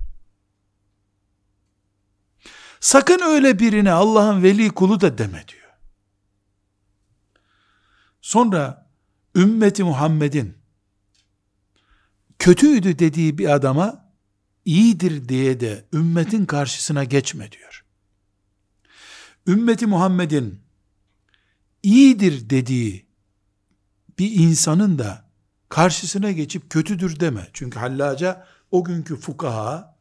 Sakın 2.81 3.21
öyle 3.23 3.59
birine 3.59 3.93
Allah'ın 3.93 4.43
veli 4.43 4.71
kulu 4.71 5.01
da 5.01 5.19
deme 5.19 5.45
diyor. 5.49 5.71
Sonra 8.21 8.91
ümmeti 9.37 9.85
Muhammed'in 9.85 10.60
kötüydü 12.41 12.99
dediği 12.99 13.39
bir 13.39 13.55
adama 13.55 14.13
iyidir 14.65 15.29
diye 15.29 15.61
de 15.61 15.85
ümmetin 15.93 16.47
karşısına 16.47 17.05
geçme 17.05 17.53
diyor. 17.53 17.85
Ümmeti 19.47 19.87
Muhammed'in 19.87 20.61
iyidir 21.83 22.51
dediği 22.51 23.07
bir 24.19 24.31
insanın 24.31 24.99
da 24.99 25.31
karşısına 25.69 26.33
geçip 26.33 26.71
kötüdür 26.71 27.21
deme. 27.21 27.49
Çünkü 27.53 27.79
hallaca 27.79 28.47
o 28.71 28.85
günkü 28.85 29.17
fukaha 29.17 29.99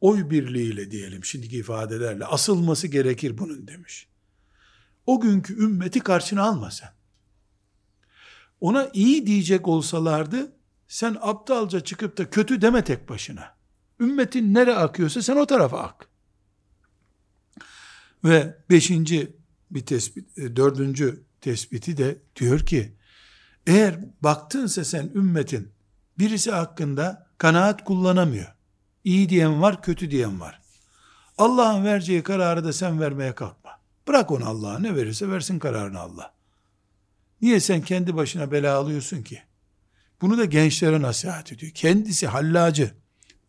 oy 0.00 0.30
birliğiyle 0.30 0.90
diyelim 0.90 1.24
şimdiki 1.24 1.58
ifadelerle 1.58 2.24
asılması 2.24 2.86
gerekir 2.86 3.38
bunun 3.38 3.68
demiş. 3.68 4.08
O 5.06 5.20
günkü 5.20 5.64
ümmeti 5.64 6.00
karşına 6.00 6.42
alma 6.42 6.70
sen. 6.70 6.90
Ona 8.60 8.90
iyi 8.92 9.26
diyecek 9.26 9.68
olsalardı 9.68 10.52
sen 10.88 11.16
aptalca 11.20 11.80
çıkıp 11.80 12.18
da 12.18 12.30
kötü 12.30 12.62
deme 12.62 12.84
tek 12.84 13.08
başına. 13.08 13.54
Ümmetin 14.00 14.54
nere 14.54 14.74
akıyorsa 14.74 15.22
sen 15.22 15.36
o 15.36 15.46
tarafa 15.46 15.78
ak. 15.78 16.08
Ve 18.24 18.58
beşinci 18.70 19.36
bir 19.70 19.86
tespit, 19.86 20.38
e, 20.38 20.56
dördüncü 20.56 21.24
tespiti 21.40 21.96
de 21.96 22.18
diyor 22.36 22.60
ki, 22.60 22.96
eğer 23.66 24.00
baktınsa 24.20 24.84
sen 24.84 25.10
ümmetin 25.14 25.72
birisi 26.18 26.50
hakkında 26.50 27.26
kanaat 27.38 27.84
kullanamıyor. 27.84 28.54
İyi 29.04 29.28
diyen 29.28 29.62
var, 29.62 29.82
kötü 29.82 30.10
diyen 30.10 30.40
var. 30.40 30.60
Allah'ın 31.38 31.84
vereceği 31.84 32.22
kararı 32.22 32.64
da 32.64 32.72
sen 32.72 33.00
vermeye 33.00 33.34
kalkma. 33.34 33.80
Bırak 34.08 34.30
onu 34.30 34.48
Allah'a 34.48 34.78
ne 34.78 34.96
verirse 34.96 35.28
versin 35.28 35.58
kararını 35.58 36.00
Allah. 36.00 36.34
Niye 37.42 37.60
sen 37.60 37.82
kendi 37.82 38.16
başına 38.16 38.52
bela 38.52 38.76
alıyorsun 38.76 39.22
ki? 39.22 39.42
Bunu 40.20 40.38
da 40.38 40.44
gençlere 40.44 41.02
nasihat 41.02 41.52
ediyor. 41.52 41.72
Kendisi 41.72 42.26
hallacı. 42.26 42.94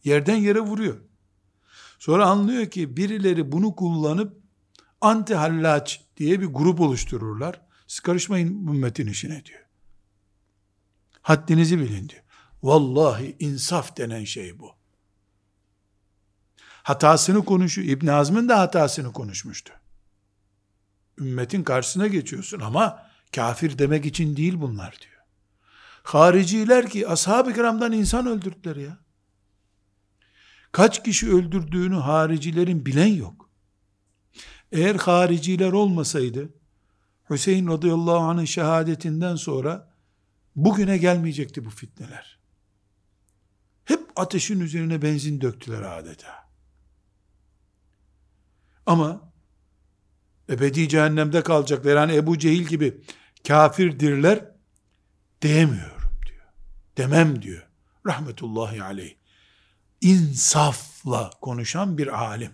Yerden 0.03 0.35
yere 0.35 0.59
vuruyor. 0.59 0.97
Sonra 1.99 2.25
anlıyor 2.25 2.65
ki 2.65 2.97
birileri 2.97 3.51
bunu 3.51 3.75
kullanıp 3.75 4.37
anti 5.01 5.35
hallaç 5.35 6.01
diye 6.17 6.41
bir 6.41 6.45
grup 6.45 6.79
oluştururlar. 6.81 7.61
Siz 7.87 7.99
karışmayın 7.99 8.67
ümmetin 8.67 9.07
işine 9.07 9.45
diyor. 9.45 9.65
Haddinizi 11.21 11.79
bilin 11.79 12.09
diyor. 12.09 12.23
Vallahi 12.63 13.35
insaf 13.39 13.97
denen 13.97 14.23
şey 14.23 14.59
bu. 14.59 14.71
Hatasını 16.83 17.45
konuşuyor. 17.45 17.87
İbn 17.87 18.07
Azm'ın 18.07 18.49
da 18.49 18.59
hatasını 18.59 19.13
konuşmuştu. 19.13 19.73
Ümmetin 21.19 21.63
karşısına 21.63 22.07
geçiyorsun 22.07 22.59
ama 22.59 23.09
kafir 23.35 23.77
demek 23.77 24.05
için 24.05 24.37
değil 24.37 24.61
bunlar 24.61 24.97
diyor. 25.01 25.14
Hariciler 26.05 26.89
ki 26.89 27.07
ashab-ı 27.07 27.53
kiramdan 27.53 27.91
insan 27.91 28.27
öldürdüler 28.27 28.75
ya. 28.75 28.97
Kaç 30.71 31.03
kişi 31.03 31.29
öldürdüğünü 31.31 31.95
haricilerin 31.95 32.85
bilen 32.85 33.13
yok. 33.13 33.49
Eğer 34.71 34.95
hariciler 34.95 35.71
olmasaydı 35.71 36.49
Hüseyin 37.29 37.67
radıyallahu 37.67 38.17
anh'ın 38.17 38.45
şehadetinden 38.45 39.35
sonra 39.35 39.93
bugüne 40.55 40.97
gelmeyecekti 40.97 41.65
bu 41.65 41.69
fitneler. 41.69 42.39
Hep 43.85 43.99
ateşin 44.15 44.59
üzerine 44.59 45.01
benzin 45.01 45.41
döktüler 45.41 45.81
adeta. 45.81 46.49
Ama 48.85 49.31
ebedi 50.49 50.89
cehennemde 50.89 51.43
kalacaklar. 51.43 51.95
Yani 51.95 52.15
Ebu 52.15 52.37
Cehil 52.37 52.63
gibi 52.63 53.01
kafirdirler 53.47 54.51
diyemiyorum 55.41 55.94
diyor. 55.94 55.94
Demem 56.97 57.41
diyor. 57.41 57.67
Rahmetullahi 58.05 58.83
aleyh. 58.83 59.15
İnsafla 60.01 61.29
konuşan 61.41 61.97
bir 61.97 62.23
alim. 62.23 62.51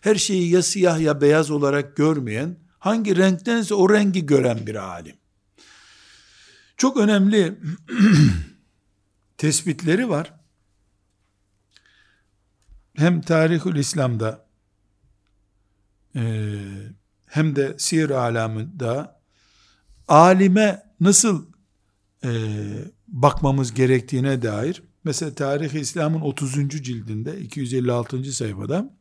Her 0.00 0.14
şeyi 0.14 0.50
ya 0.50 0.62
siyah 0.62 1.00
ya 1.00 1.20
beyaz 1.20 1.50
olarak 1.50 1.96
görmeyen, 1.96 2.56
hangi 2.78 3.16
renktense 3.16 3.74
o 3.74 3.90
rengi 3.90 4.26
gören 4.26 4.66
bir 4.66 4.74
alim. 4.74 5.16
Çok 6.76 6.96
önemli 6.96 7.58
tespitleri 9.38 10.08
var. 10.08 10.34
Hem 12.96 13.20
Tarihül 13.20 13.76
İslam'da 13.76 14.46
e, 16.16 16.22
hem 17.26 17.56
de 17.56 17.78
siyer 17.78 18.10
alamında 18.10 19.20
alime 20.08 20.82
nasıl 21.00 21.49
e, 22.24 22.30
bakmamız 23.08 23.74
gerektiğine 23.74 24.42
dair 24.42 24.82
mesela 25.04 25.34
Tarih 25.34 25.74
İslam'ın 25.74 26.20
30. 26.20 26.52
cildinde 26.68 27.40
256. 27.40 28.32
sayfada 28.32 28.94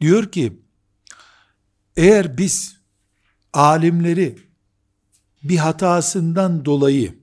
diyor 0.00 0.32
ki 0.32 0.62
eğer 1.96 2.38
biz 2.38 2.76
alimleri 3.52 4.38
bir 5.42 5.56
hatasından 5.56 6.64
dolayı 6.64 7.18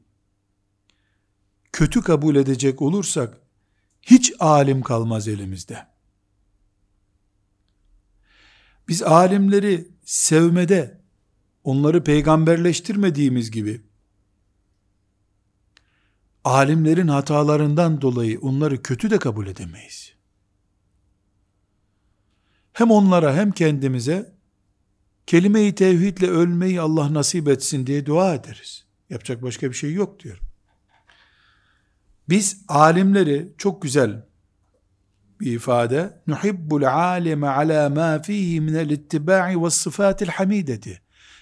kötü 1.71 2.01
kabul 2.01 2.35
edecek 2.35 2.81
olursak 2.81 3.37
hiç 4.01 4.33
alim 4.39 4.81
kalmaz 4.81 5.27
elimizde. 5.27 5.87
Biz 8.87 9.03
alimleri 9.03 9.87
sevmede 10.05 11.01
onları 11.63 12.03
peygamberleştirmediğimiz 12.03 13.51
gibi 13.51 13.81
alimlerin 16.45 17.07
hatalarından 17.07 18.01
dolayı 18.01 18.39
onları 18.39 18.81
kötü 18.81 19.09
de 19.09 19.19
kabul 19.19 19.47
edemeyiz. 19.47 20.13
Hem 22.73 22.91
onlara 22.91 23.35
hem 23.35 23.51
kendimize 23.51 24.33
kelime-i 25.27 25.75
tevhidle 25.75 26.27
ölmeyi 26.27 26.81
Allah 26.81 27.13
nasip 27.13 27.47
etsin 27.47 27.87
diye 27.87 28.05
dua 28.05 28.35
ederiz. 28.35 28.85
Yapacak 29.09 29.41
başka 29.43 29.69
bir 29.69 29.75
şey 29.75 29.93
yok 29.93 30.19
diyor. 30.19 30.41
Biz 32.29 32.61
alimleri 32.67 33.53
çok 33.57 33.81
güzel 33.81 34.25
bir 35.39 35.51
ifade. 35.51 36.21
Nuhibbul 36.27 36.83
alime 36.83 37.47
ala 37.47 37.89
ma 37.89 38.21
fihi 38.21 38.61
min 38.61 38.73
el 38.73 38.89
ittiba'i 38.89 39.63
ve 39.63 39.69
sıfatil 39.69 40.27
hamideti. 40.27 41.01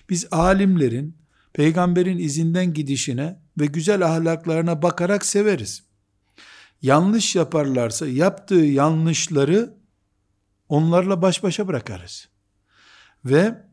Biz 0.10 0.28
alimlerin 0.32 1.18
peygamberin 1.54 2.18
izinden 2.18 2.74
gidişine 2.74 3.43
ve 3.60 3.66
güzel 3.66 4.06
ahlaklarına 4.06 4.82
bakarak 4.82 5.26
severiz. 5.26 5.84
Yanlış 6.82 7.36
yaparlarsa 7.36 8.08
yaptığı 8.08 8.56
yanlışları 8.56 9.74
onlarla 10.70 11.22
baş 11.22 11.44
başa 11.44 11.68
bırakarız. 11.68 12.30
Ve 13.26 13.66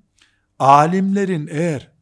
alimlerin 0.58 1.48
eğer 1.52 1.92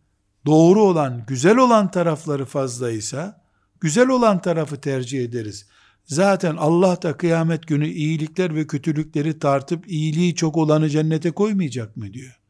doğru 0.46 0.82
olan, 0.82 1.24
güzel 1.26 1.56
olan 1.56 1.90
tarafları 1.90 2.44
fazlaysa, 2.44 3.44
güzel 3.80 4.08
olan 4.08 4.42
tarafı 4.42 4.80
tercih 4.80 5.24
ederiz. 5.24 5.66
Zaten 6.04 6.56
Allah 6.56 7.02
da 7.02 7.16
kıyamet 7.16 7.66
günü 7.66 7.88
iyilikler 7.88 8.54
ve 8.54 8.66
kötülükleri 8.66 9.38
tartıp 9.38 9.88
iyiliği 9.88 10.34
çok 10.34 10.56
olanı 10.56 10.88
cennete 10.88 11.30
koymayacak 11.30 11.96
mı 11.96 12.12
diyor. 12.12 12.40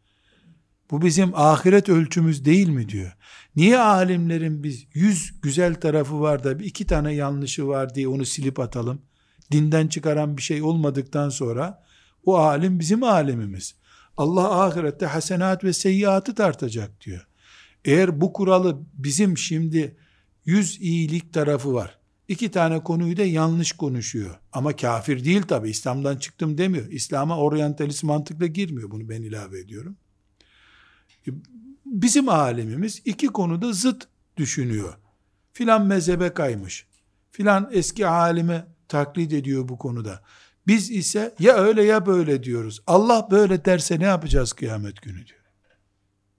Bu 0.91 1.03
bizim 1.03 1.34
ahiret 1.34 1.89
ölçümüz 1.89 2.45
değil 2.45 2.68
mi 2.68 2.89
diyor. 2.89 3.12
Niye 3.57 3.78
alimlerin 3.78 4.62
biz 4.62 4.86
yüz 4.95 5.41
güzel 5.41 5.74
tarafı 5.74 6.20
var 6.20 6.45
da 6.45 6.53
iki 6.53 6.86
tane 6.86 7.14
yanlışı 7.14 7.66
var 7.66 7.95
diye 7.95 8.09
onu 8.09 8.24
silip 8.24 8.61
atalım? 8.61 9.03
Dinden 9.53 9.89
çıkaran 9.89 10.36
bir 10.36 10.43
şey 10.43 10.62
olmadıktan 10.62 11.28
sonra 11.28 11.84
o 12.24 12.36
alim 12.36 12.78
bizim 12.80 13.03
alimimiz. 13.03 13.74
Allah 14.16 14.62
ahirette 14.62 15.07
hasenat 15.07 15.64
ve 15.64 15.72
seyyiatı 15.72 16.34
tartacak 16.34 17.01
diyor. 17.01 17.26
Eğer 17.84 18.20
bu 18.20 18.32
kuralı 18.32 18.78
bizim 18.95 19.39
şimdi 19.39 19.97
yüz 20.45 20.80
iyilik 20.80 21.32
tarafı 21.32 21.74
var. 21.74 21.99
İki 22.28 22.51
tane 22.51 22.82
konuyu 22.82 23.16
da 23.16 23.24
yanlış 23.24 23.72
konuşuyor. 23.72 24.39
Ama 24.53 24.76
kafir 24.76 25.24
değil 25.24 25.43
tabi. 25.43 25.70
İslam'dan 25.70 26.16
çıktım 26.16 26.59
demiyor. 26.59 26.91
İslam'a 26.91 27.39
oryantalist 27.39 28.05
mantıkla 28.05 28.47
girmiyor. 28.47 28.91
Bunu 28.91 29.09
ben 29.09 29.22
ilave 29.22 29.61
ediyorum. 29.61 29.97
Bizim 31.87 32.29
alemimiz 32.29 33.03
iki 33.05 33.26
konuda 33.26 33.72
zıt 33.72 34.09
düşünüyor. 34.37 34.95
Filan 35.53 35.87
mezhebe 35.87 36.35
kaymış. 36.35 36.87
Filan 37.31 37.68
eski 37.72 38.07
alime 38.07 38.66
taklit 38.89 39.33
ediyor 39.33 39.68
bu 39.68 39.79
konuda. 39.79 40.22
Biz 40.66 40.91
ise 40.91 41.35
ya 41.39 41.55
öyle 41.55 41.83
ya 41.83 42.07
böyle 42.07 42.43
diyoruz. 42.43 42.81
Allah 42.87 43.29
böyle 43.31 43.64
derse 43.64 44.01
ne 44.01 44.05
yapacağız 44.05 44.53
kıyamet 44.53 45.03
günü 45.03 45.26
diyor. 45.26 45.39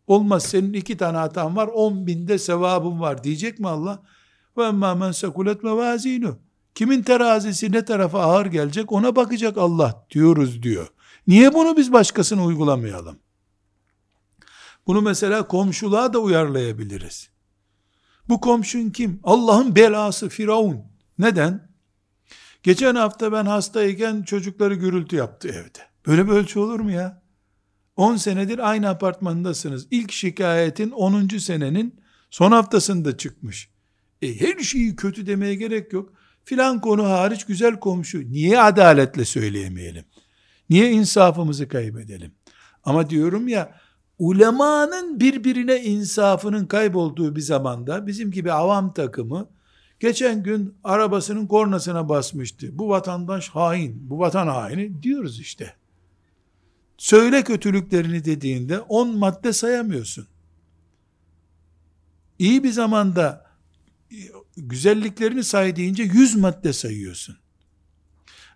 Olmaz 0.08 0.44
senin 0.44 0.74
iki 0.74 0.98
tane 0.98 1.18
hatan 1.18 1.56
var, 1.56 1.68
on 1.68 2.08
binde 2.08 2.38
sevabın 2.38 3.00
var 3.00 3.24
diyecek 3.24 3.60
mi 3.60 3.68
Allah? 3.68 4.04
Ve 4.58 4.64
emmâ 4.64 4.96
men 4.96 5.12
sekulet 5.12 5.64
mevazinu. 5.64 6.40
Kimin 6.76 7.04
terazisi 7.04 7.72
ne 7.72 7.86
tarafa 7.86 8.22
ağır 8.22 8.46
gelecek 8.46 8.92
ona 8.92 9.16
bakacak 9.16 9.58
Allah 9.58 10.06
diyoruz 10.12 10.64
diyor. 10.64 10.88
Niye 11.28 11.54
bunu 11.54 11.78
biz 11.78 11.94
başkasına 11.94 12.46
uygulamayalım? 12.46 13.20
Bunu 14.90 15.02
mesela 15.02 15.48
komşuluğa 15.48 16.14
da 16.14 16.20
uyarlayabiliriz. 16.20 17.30
Bu 18.30 18.42
komşun 18.42 18.90
kim? 18.90 19.20
Allah'ın 19.24 19.76
belası 19.76 20.30
Firavun. 20.30 20.82
Neden? 21.20 21.70
Geçen 22.64 22.96
hafta 22.96 23.32
ben 23.32 23.46
hastayken 23.46 24.22
çocukları 24.24 24.76
gürültü 24.76 25.16
yaptı 25.16 25.48
evde. 25.48 25.80
Böyle 26.08 26.26
bir 26.26 26.32
ölçü 26.32 26.60
olur 26.60 26.80
mu 26.80 26.92
ya? 26.92 27.22
10 27.96 28.16
senedir 28.16 28.70
aynı 28.70 28.90
apartmandasınız. 28.90 29.88
İlk 29.92 30.12
şikayetin 30.12 30.92
10. 30.92 31.28
senenin 31.28 32.00
son 32.30 32.52
haftasında 32.52 33.18
çıkmış. 33.18 33.70
E, 34.22 34.40
her 34.40 34.60
şeyi 34.64 34.96
kötü 34.96 35.28
demeye 35.28 35.56
gerek 35.56 35.94
yok. 35.94 36.14
Filan 36.46 36.82
konu 36.82 37.04
hariç 37.04 37.46
güzel 37.46 37.80
komşu. 37.80 38.20
Niye 38.32 38.62
adaletle 38.62 39.26
söyleyemeyelim? 39.26 40.06
Niye 40.70 40.92
insafımızı 40.92 41.68
kaybedelim? 41.68 42.32
Ama 42.84 43.10
diyorum 43.10 43.48
ya, 43.48 43.80
ulemanın 44.20 45.20
birbirine 45.20 45.84
insafının 45.84 46.66
kaybolduğu 46.66 47.36
bir 47.36 47.42
zamanda 47.42 48.08
bizim 48.08 48.32
gibi 48.32 48.52
avam 48.52 48.94
takımı 48.94 49.50
geçen 50.00 50.44
gün 50.44 50.76
arabasının 50.84 51.48
kornasına 51.48 52.10
basmıştı. 52.10 52.78
Bu 52.78 52.90
vatandaş 52.90 53.50
hain, 53.50 54.10
bu 54.10 54.20
vatan 54.20 54.48
haini 54.48 55.04
diyoruz 55.04 55.40
işte. 55.40 55.76
Söyle 56.98 57.44
kötülüklerini 57.44 58.26
dediğinde 58.26 58.80
on 58.80 59.18
madde 59.18 59.54
sayamıyorsun. 59.54 60.28
İyi 62.40 62.64
bir 62.64 62.72
zamanda 62.72 63.46
güzelliklerini 64.58 65.44
say 65.44 65.76
deyince 65.76 66.04
yüz 66.04 66.36
madde 66.36 66.74
sayıyorsun. 66.74 67.38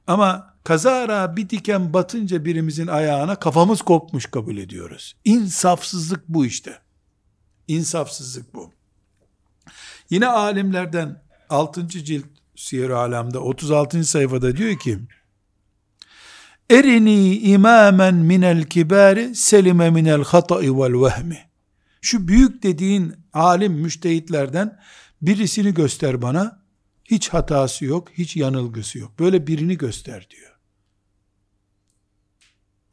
Ama 0.08 0.53
kazara 0.64 1.38
bir 1.38 1.50
diken 1.50 1.94
batınca 1.94 2.46
birimizin 2.46 2.88
ayağına 2.88 3.36
kafamız 3.36 3.82
kopmuş 3.82 4.26
kabul 4.26 4.58
ediyoruz. 4.58 5.16
İnsafsızlık 5.26 6.28
bu 6.28 6.46
işte. 6.46 6.78
İnsafsızlık 7.68 8.54
bu. 8.54 8.72
Yine 10.10 10.28
alimlerden 10.28 11.22
6. 11.50 11.88
cilt 11.88 12.26
Siyer 12.56 12.90
Alam'da 12.90 13.40
36. 13.40 14.04
sayfada 14.04 14.58
diyor 14.58 14.80
ki 14.80 15.00
Erini 16.70 17.38
imamen 17.38 18.16
minel 18.16 18.64
kibari 18.64 19.36
selime 19.36 19.90
minel 19.90 20.24
hata'i 20.24 20.78
vel 20.78 21.04
vehmi. 21.04 21.40
Şu 22.02 22.28
büyük 22.28 22.64
dediğin 22.64 23.14
alim 23.34 23.74
müştehitlerden 23.74 24.80
birisini 25.22 25.74
göster 25.74 26.22
bana. 26.22 26.64
Hiç 27.06 27.30
hatası 27.30 27.86
yok, 27.86 28.10
hiç 28.14 28.36
yanılgısı 28.36 29.00
yok. 29.00 29.20
Böyle 29.20 29.48
birini 29.48 29.78
göster 29.78 30.28
diyor. 30.30 30.53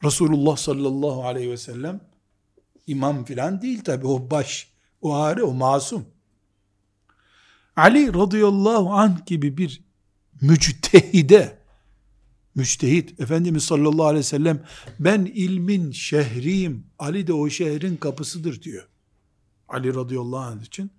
Resulullah 0.05 0.57
sallallahu 0.57 1.25
aleyhi 1.25 1.51
ve 1.51 1.57
sellem 1.57 2.01
imam 2.87 3.25
filan 3.25 3.63
değil 3.63 3.85
tabi 3.85 4.07
o 4.07 4.31
baş, 4.31 4.69
o 5.01 5.15
ağrı, 5.15 5.47
o 5.47 5.55
masum. 5.55 6.07
Ali 7.77 8.15
radıyallahu 8.15 8.93
anh 8.93 9.27
gibi 9.27 9.57
bir 9.57 9.83
müctehide, 10.41 11.59
müçtehit, 12.55 13.21
Efendimiz 13.21 13.65
sallallahu 13.65 14.07
aleyhi 14.07 14.19
ve 14.19 14.29
sellem, 14.29 14.63
ben 14.99 15.25
ilmin 15.25 15.91
şehriyim, 15.91 16.87
Ali 16.99 17.27
de 17.27 17.33
o 17.33 17.49
şehrin 17.49 17.97
kapısıdır 17.97 18.63
diyor. 18.63 18.89
Ali 19.69 19.95
radıyallahu 19.95 20.41
anh 20.41 20.63
için. 20.63 20.91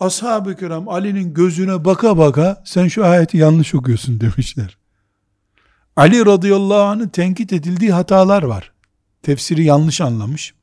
Ashab-ı 0.00 0.56
kiram 0.56 0.88
Ali'nin 0.88 1.34
gözüne 1.34 1.84
baka 1.84 2.18
baka, 2.18 2.62
sen 2.66 2.88
şu 2.88 3.04
ayeti 3.04 3.36
yanlış 3.36 3.74
okuyorsun 3.74 4.20
demişler. 4.20 4.78
Ali 5.96 6.26
radıyallahu 6.26 6.82
anh'ın 6.82 7.08
tenkit 7.08 7.52
edildiği 7.52 7.92
hatalar 7.92 8.42
var. 8.42 8.72
Tefsiri 9.22 9.64
yanlış 9.64 10.00
anlamış, 10.00 10.54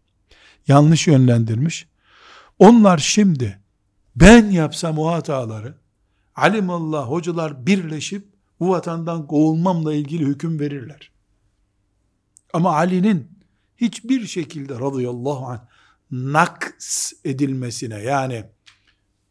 yanlış 0.67 1.07
yönlendirmiş. 1.07 1.87
Onlar 2.59 2.97
şimdi, 2.97 3.59
ben 4.15 4.49
yapsam 4.49 4.99
o 4.99 5.11
hataları, 5.11 5.75
alimallah 6.35 7.09
hocalar 7.09 7.65
birleşip 7.65 8.27
bu 8.59 8.69
vatandan 8.69 9.27
kovulmamla 9.27 9.93
ilgili 9.93 10.25
hüküm 10.25 10.59
verirler. 10.59 11.11
Ama 12.53 12.75
Ali'nin 12.75 13.27
hiçbir 13.77 14.27
şekilde 14.27 14.79
radıyallahu 14.79 15.45
anh 15.45 15.61
naks 16.11 17.13
edilmesine 17.25 17.99
yani 17.99 18.43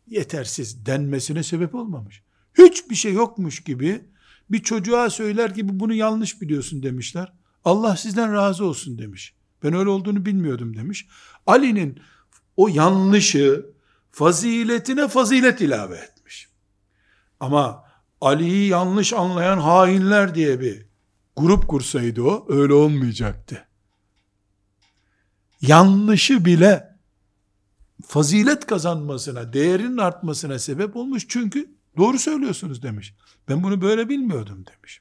yetersiz 0.07 0.86
denmesine 0.86 1.42
sebep 1.42 1.74
olmamış. 1.74 2.22
Hiçbir 2.59 2.94
şey 2.94 3.12
yokmuş 3.12 3.64
gibi 3.64 4.05
bir 4.53 4.62
çocuğa 4.62 5.11
söyler 5.11 5.51
gibi 5.51 5.80
bunu 5.80 5.94
yanlış 5.94 6.40
biliyorsun 6.40 6.82
demişler. 6.82 7.32
Allah 7.64 7.96
sizden 7.96 8.32
razı 8.32 8.64
olsun 8.64 8.98
demiş. 8.98 9.34
Ben 9.62 9.74
öyle 9.74 9.90
olduğunu 9.90 10.26
bilmiyordum 10.26 10.76
demiş. 10.76 11.09
Ali'nin 11.46 12.01
o 12.57 12.68
yanlışı 12.68 13.66
faziletine 14.11 15.09
fazilet 15.09 15.61
ilave 15.61 15.96
etmiş. 15.96 16.48
Ama 17.40 17.84
Ali'yi 18.20 18.68
yanlış 18.68 19.12
anlayan 19.12 19.59
hainler 19.59 20.34
diye 20.34 20.61
bir 20.61 20.86
grup 21.36 21.68
kursaydı 21.68 22.22
o 22.22 22.46
öyle 22.48 22.72
olmayacaktı. 22.72 23.66
Yanlışı 25.61 26.44
bile 26.44 26.96
fazilet 28.07 28.66
kazanmasına, 28.66 29.53
değerinin 29.53 29.98
artmasına 29.98 30.59
sebep 30.59 30.96
olmuş 30.96 31.26
çünkü 31.28 31.74
doğru 31.97 32.18
söylüyorsunuz 32.18 32.82
demiş. 32.82 33.14
Ben 33.49 33.62
bunu 33.62 33.80
böyle 33.80 34.09
bilmiyordum 34.09 34.64
demiş. 34.66 35.01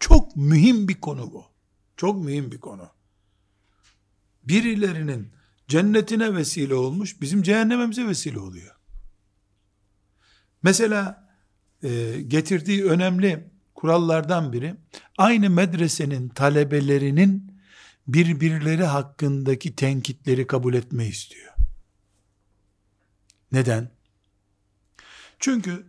Çok 0.00 0.36
mühim 0.36 0.88
bir 0.88 1.00
konu 1.00 1.32
bu. 1.32 1.44
Çok 1.96 2.24
mühim 2.24 2.52
bir 2.52 2.60
konu. 2.60 2.88
Birilerinin 4.44 5.32
cennetine 5.68 6.34
vesile 6.34 6.74
olmuş, 6.74 7.20
bizim 7.20 7.42
cehennememize 7.42 8.06
vesile 8.06 8.38
oluyor. 8.38 8.76
Mesela 10.62 11.28
e, 11.82 12.20
getirdiği 12.28 12.84
önemli 12.84 13.50
kurallardan 13.74 14.52
biri, 14.52 14.74
aynı 15.18 15.50
medresenin 15.50 16.28
talebelerinin 16.28 17.60
birbirleri 18.08 18.84
hakkındaki 18.84 19.76
tenkitleri 19.76 20.46
kabul 20.46 20.74
etme 20.74 21.06
istiyor. 21.06 21.54
Neden? 23.52 23.90
Çünkü 25.40 25.86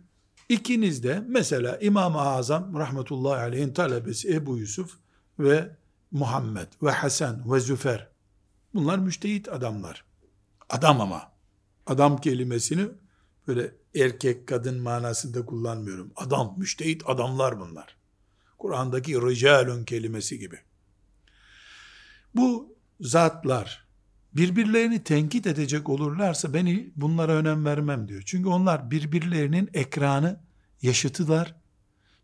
ikiniz 0.48 1.02
de 1.02 1.24
mesela 1.28 1.78
İmam-ı 1.78 2.20
Azam 2.20 2.78
rahmetullahi 2.78 3.40
aleyhin 3.40 3.72
talebesi 3.72 4.34
Ebu 4.34 4.58
Yusuf 4.58 4.98
ve 5.38 5.76
Muhammed 6.10 6.66
ve 6.82 6.90
Hasan 6.90 7.52
ve 7.52 7.60
Züfer 7.60 8.08
bunlar 8.74 8.98
müştehit 8.98 9.48
adamlar. 9.48 10.04
Adam 10.70 11.00
ama. 11.00 11.32
Adam 11.86 12.20
kelimesini 12.20 12.88
böyle 13.48 13.74
erkek 13.94 14.46
kadın 14.46 14.80
manasında 14.80 15.46
kullanmıyorum. 15.46 16.12
Adam, 16.16 16.54
müştehit 16.58 17.02
adamlar 17.06 17.60
bunlar. 17.60 17.96
Kur'an'daki 18.58 19.14
ricalun 19.14 19.84
kelimesi 19.84 20.38
gibi. 20.38 20.58
Bu 22.34 22.76
zatlar 23.00 23.88
birbirlerini 24.34 25.04
tenkit 25.04 25.46
edecek 25.46 25.88
olurlarsa 25.88 26.54
beni 26.54 26.90
bunlara 26.96 27.32
önem 27.32 27.64
vermem 27.64 28.08
diyor. 28.08 28.22
Çünkü 28.26 28.48
onlar 28.48 28.90
birbirlerinin 28.90 29.70
ekranı 29.74 30.40
yaşıtılar. 30.82 31.54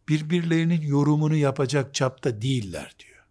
Birbirlerinin 0.09 0.81
yorumunu 0.81 1.37
yapacak 1.37 1.95
çapta 1.95 2.43
değiller 2.43 2.95
diyor. 2.99 3.25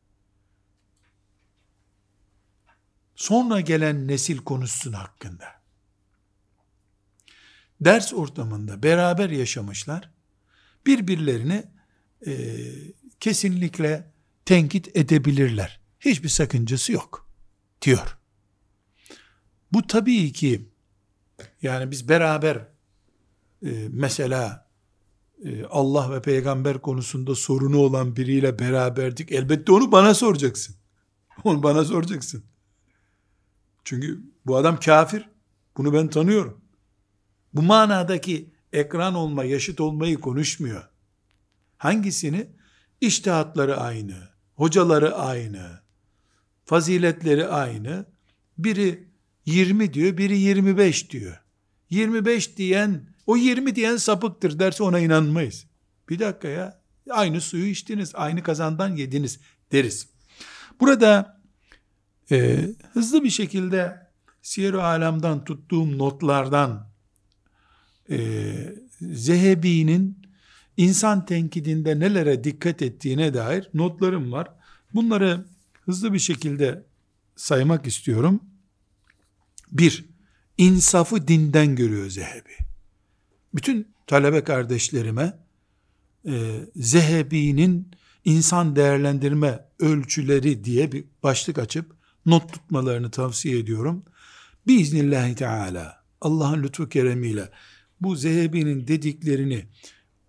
Sonra 3.15 3.61
gelen 3.61 4.07
nesil 4.07 4.37
konuşsun 4.37 4.93
hakkında. 4.93 5.45
Ders 7.81 8.13
ortamında 8.13 8.83
beraber 8.83 9.29
yaşamışlar. 9.29 10.09
Birbirlerini 10.85 11.63
e, 12.27 12.57
kesinlikle 13.19 14.11
tenkit 14.45 14.97
edebilirler. 14.97 15.79
Hiçbir 15.99 16.29
sakıncası 16.29 16.91
yok 16.91 17.29
diyor. 17.81 18.16
Bu 19.73 19.87
tabii 19.87 20.31
ki 20.31 20.69
yani 21.61 21.91
biz 21.91 22.09
beraber 22.09 22.67
e, 23.65 23.87
mesela 23.89 24.67
e, 25.45 25.65
Allah 25.65 26.11
ve 26.11 26.21
peygamber 26.21 26.81
konusunda 26.81 27.35
sorunu 27.35 27.77
olan 27.77 28.15
biriyle 28.15 28.59
beraberdik. 28.59 29.31
Elbette 29.31 29.71
onu 29.71 29.91
bana 29.91 30.13
soracaksın. 30.13 30.75
Onu 31.43 31.63
bana 31.63 31.85
soracaksın. 31.85 32.43
Çünkü 33.83 34.21
bu 34.45 34.57
adam 34.57 34.79
kafir. 34.79 35.29
Bunu 35.77 35.93
ben 35.93 36.07
tanıyorum. 36.07 36.61
Bu 37.53 37.61
manadaki 37.61 38.53
ekran 38.73 39.15
olma, 39.15 39.43
yaşıt 39.43 39.81
olmayı 39.81 40.19
konuşmuyor. 40.19 40.89
Hangisini? 41.77 42.47
İştihatları 43.01 43.77
aynı, 43.77 44.29
hocaları 44.55 45.15
aynı, 45.15 45.81
faziletleri 46.65 47.47
aynı. 47.47 48.05
Biri 48.57 49.06
20 49.47 49.93
diyor, 49.93 50.17
biri 50.17 50.37
25 50.37 51.11
diyor. 51.11 51.41
25 51.89 52.57
diyen, 52.57 53.07
o 53.25 53.37
20 53.37 53.75
diyen 53.75 53.97
sapıktır 53.97 54.59
derse 54.59 54.83
ona 54.83 54.99
inanmayız. 54.99 55.65
Bir 56.09 56.19
dakika 56.19 56.47
ya, 56.47 56.81
aynı 57.09 57.41
suyu 57.41 57.65
içtiniz, 57.65 58.11
aynı 58.15 58.43
kazandan 58.43 58.95
yediniz 58.95 59.39
deriz. 59.71 60.07
Burada 60.79 61.41
e, 62.31 62.65
hızlı 62.93 63.23
bir 63.23 63.29
şekilde 63.29 64.07
Siyer-i 64.41 64.77
Alam'dan 64.77 65.43
tuttuğum 65.43 65.97
notlardan 65.97 66.89
e, 68.09 68.17
Zehebi'nin 69.01 70.17
insan 70.77 71.25
tenkidinde 71.25 71.99
nelere 71.99 72.43
dikkat 72.43 72.81
ettiğine 72.81 73.33
dair 73.33 73.69
notlarım 73.73 74.31
var. 74.31 74.47
Bunları 74.93 75.45
hızlı 75.85 76.13
bir 76.13 76.19
şekilde 76.19 76.83
saymak 77.35 77.87
istiyorum. 77.87 78.41
Bir, 79.71 80.05
insafı 80.57 81.27
dinden 81.27 81.75
görüyor 81.75 82.09
Zehebi. 82.09 82.53
Bütün 83.55 83.87
talebe 84.07 84.43
kardeşlerime 84.43 85.37
e, 86.27 86.59
Zehebi'nin 86.75 87.91
insan 88.25 88.75
değerlendirme 88.75 89.65
ölçüleri 89.79 90.63
diye 90.63 90.91
bir 90.91 91.05
başlık 91.23 91.59
açıp 91.59 91.95
not 92.25 92.53
tutmalarını 92.53 93.11
tavsiye 93.11 93.59
ediyorum. 93.59 94.03
Biiznillahü 94.67 95.35
Teala 95.35 96.03
Allah'ın 96.21 96.63
lütfu 96.63 96.89
keremiyle 96.89 97.49
bu 98.01 98.15
Zehebi'nin 98.15 98.87
dediklerini 98.87 99.65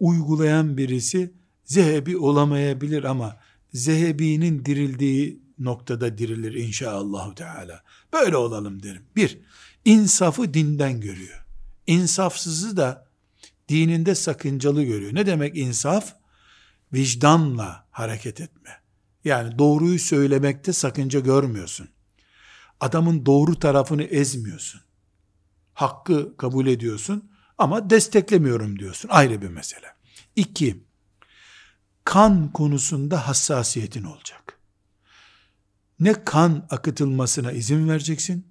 uygulayan 0.01 0.77
birisi 0.77 1.33
Zehebi 1.65 2.17
olamayabilir 2.17 3.05
ama 3.05 3.37
Zehebi'nin 3.73 4.65
dirildiği 4.65 5.43
noktada 5.59 6.19
dirilir 6.19 6.55
inşallah 6.55 7.35
Teala. 7.35 7.83
Böyle 8.13 8.37
olalım 8.37 8.83
derim. 8.83 9.03
Bir, 9.17 9.39
insafı 9.85 10.55
dinden 10.55 11.01
görüyor. 11.01 11.45
İnsafsızı 11.87 12.77
da 12.77 13.09
dininde 13.69 14.15
sakıncalı 14.15 14.83
görüyor. 14.83 15.15
Ne 15.15 15.27
demek 15.27 15.57
insaf? 15.57 16.15
Vicdanla 16.93 17.87
hareket 17.91 18.41
etme. 18.41 18.71
Yani 19.25 19.59
doğruyu 19.59 19.99
söylemekte 19.99 20.73
sakınca 20.73 21.21
görmüyorsun. 21.21 21.89
Adamın 22.81 23.27
doğru 23.27 23.59
tarafını 23.59 24.03
ezmiyorsun. 24.03 24.81
Hakkı 25.75 26.37
kabul 26.37 26.67
ediyorsun 26.67 27.31
ama 27.59 27.91
desteklemiyorum 27.91 28.79
diyorsun. 28.79 29.09
Ayrı 29.09 29.43
bir 29.43 29.49
mesele. 29.49 29.87
İki, 30.37 30.85
kan 32.05 32.53
konusunda 32.53 33.29
hassasiyetin 33.29 34.05
olacak. 34.05 34.48
Ne 36.01 36.25
kan 36.25 36.67
akıtılmasına 36.71 37.53
izin 37.53 37.89
vereceksin, 37.89 38.47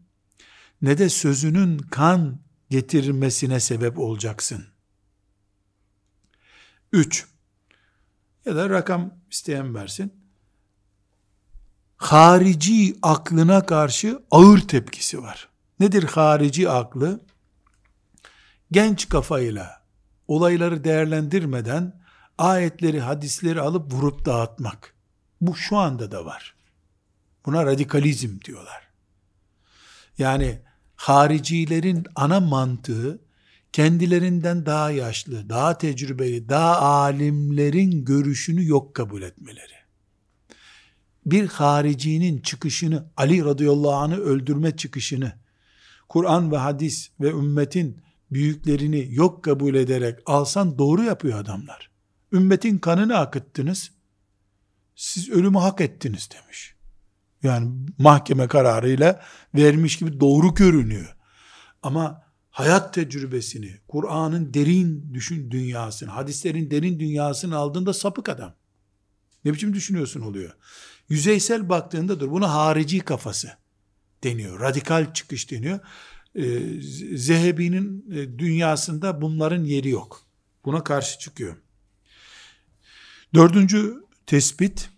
ne 0.82 0.98
de 0.98 1.10
sözünün 1.10 1.78
kan 1.78 2.40
getirmesine 2.70 3.60
sebep 3.60 4.00
olacaksın. 4.00 4.66
Üç, 6.92 7.26
ya 8.46 8.56
da 8.56 8.70
rakam 8.70 9.14
isteyen 9.32 9.76
versin. 9.76 10.14
Harici 11.98 12.98
aklına 13.02 13.66
karşı 13.66 14.20
ağır 14.32 14.60
tepkisi 14.60 15.24
var. 15.24 15.50
Nedir 15.80 16.04
harici 16.04 16.70
aklı? 16.70 17.28
genç 18.72 19.10
kafayla 19.10 19.82
olayları 20.28 20.84
değerlendirmeden 20.84 22.02
ayetleri, 22.38 23.00
hadisleri 23.00 23.62
alıp 23.62 23.94
vurup 23.94 24.26
dağıtmak. 24.26 24.94
Bu 25.42 25.56
şu 25.56 25.78
anda 25.78 26.12
da 26.12 26.26
var. 26.26 26.56
Buna 27.48 27.66
radikalizm 27.66 28.42
diyorlar. 28.46 28.88
Yani 30.18 30.60
haricilerin 30.96 32.06
ana 32.16 32.40
mantığı 32.40 33.20
kendilerinden 33.74 34.66
daha 34.66 34.92
yaşlı, 34.92 35.50
daha 35.50 35.78
tecrübeli, 35.78 36.50
daha 36.50 36.78
alimlerin 36.78 38.06
görüşünü 38.06 38.68
yok 38.68 38.96
kabul 38.96 39.22
etmeleri. 39.22 39.74
Bir 41.26 41.48
haricinin 41.48 42.42
çıkışını, 42.42 43.06
Ali 43.18 43.46
radıyallahu 43.46 43.96
anh'ı 43.96 44.18
öldürme 44.18 44.76
çıkışını, 44.78 45.34
Kur'an 46.10 46.52
ve 46.52 46.58
hadis 46.58 47.10
ve 47.20 47.30
ümmetin 47.30 48.02
büyüklerini 48.32 49.08
yok 49.10 49.44
kabul 49.44 49.76
ederek 49.76 50.20
alsan 50.26 50.78
doğru 50.78 51.04
yapıyor 51.04 51.40
adamlar. 51.40 51.92
Ümmetin 52.32 52.78
kanını 52.78 53.18
akıttınız. 53.18 53.92
Siz 54.96 55.30
ölümü 55.30 55.58
hak 55.58 55.82
ettiniz 55.82 56.30
demiş. 56.34 56.77
Yani 57.44 57.72
mahkeme 57.98 58.48
kararıyla 58.48 59.22
vermiş 59.56 59.98
gibi 59.98 60.20
doğru 60.20 60.54
görünüyor. 60.54 61.16
Ama 61.84 62.24
hayat 62.50 62.94
tecrübesini, 62.94 63.78
Kur'an'ın 63.88 64.54
derin 64.54 65.14
düşün 65.14 65.52
dünyasını, 65.52 66.10
hadislerin 66.10 66.72
derin 66.72 67.00
dünyasını 67.00 67.56
aldığında 67.56 67.94
sapık 67.94 68.30
adam. 68.30 68.56
Ne 69.46 69.54
biçim 69.54 69.74
düşünüyorsun 69.74 70.22
oluyor. 70.22 70.54
Yüzeysel 71.10 71.70
baktığında 71.70 72.20
dur 72.20 72.32
buna 72.32 72.54
harici 72.54 73.00
kafası 73.00 73.52
deniyor. 74.24 74.60
Radikal 74.60 75.14
çıkış 75.14 75.52
deniyor. 75.52 75.80
Ee, 76.36 76.60
Zehebi'nin 77.18 78.12
e, 78.12 78.40
dünyasında 78.40 79.22
bunların 79.22 79.64
yeri 79.64 79.90
yok. 79.90 80.22
Buna 80.66 80.84
karşı 80.84 81.20
çıkıyor. 81.20 81.56
Dördüncü 83.34 84.04
tespit, 84.26 84.90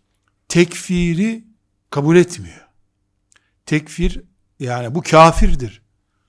tekfiri 0.47 1.48
kabul 1.89 2.15
etmiyor. 2.15 2.67
Tekfir, 3.65 4.23
yani 4.59 4.95
bu 4.95 5.01
kafirdir 5.01 5.81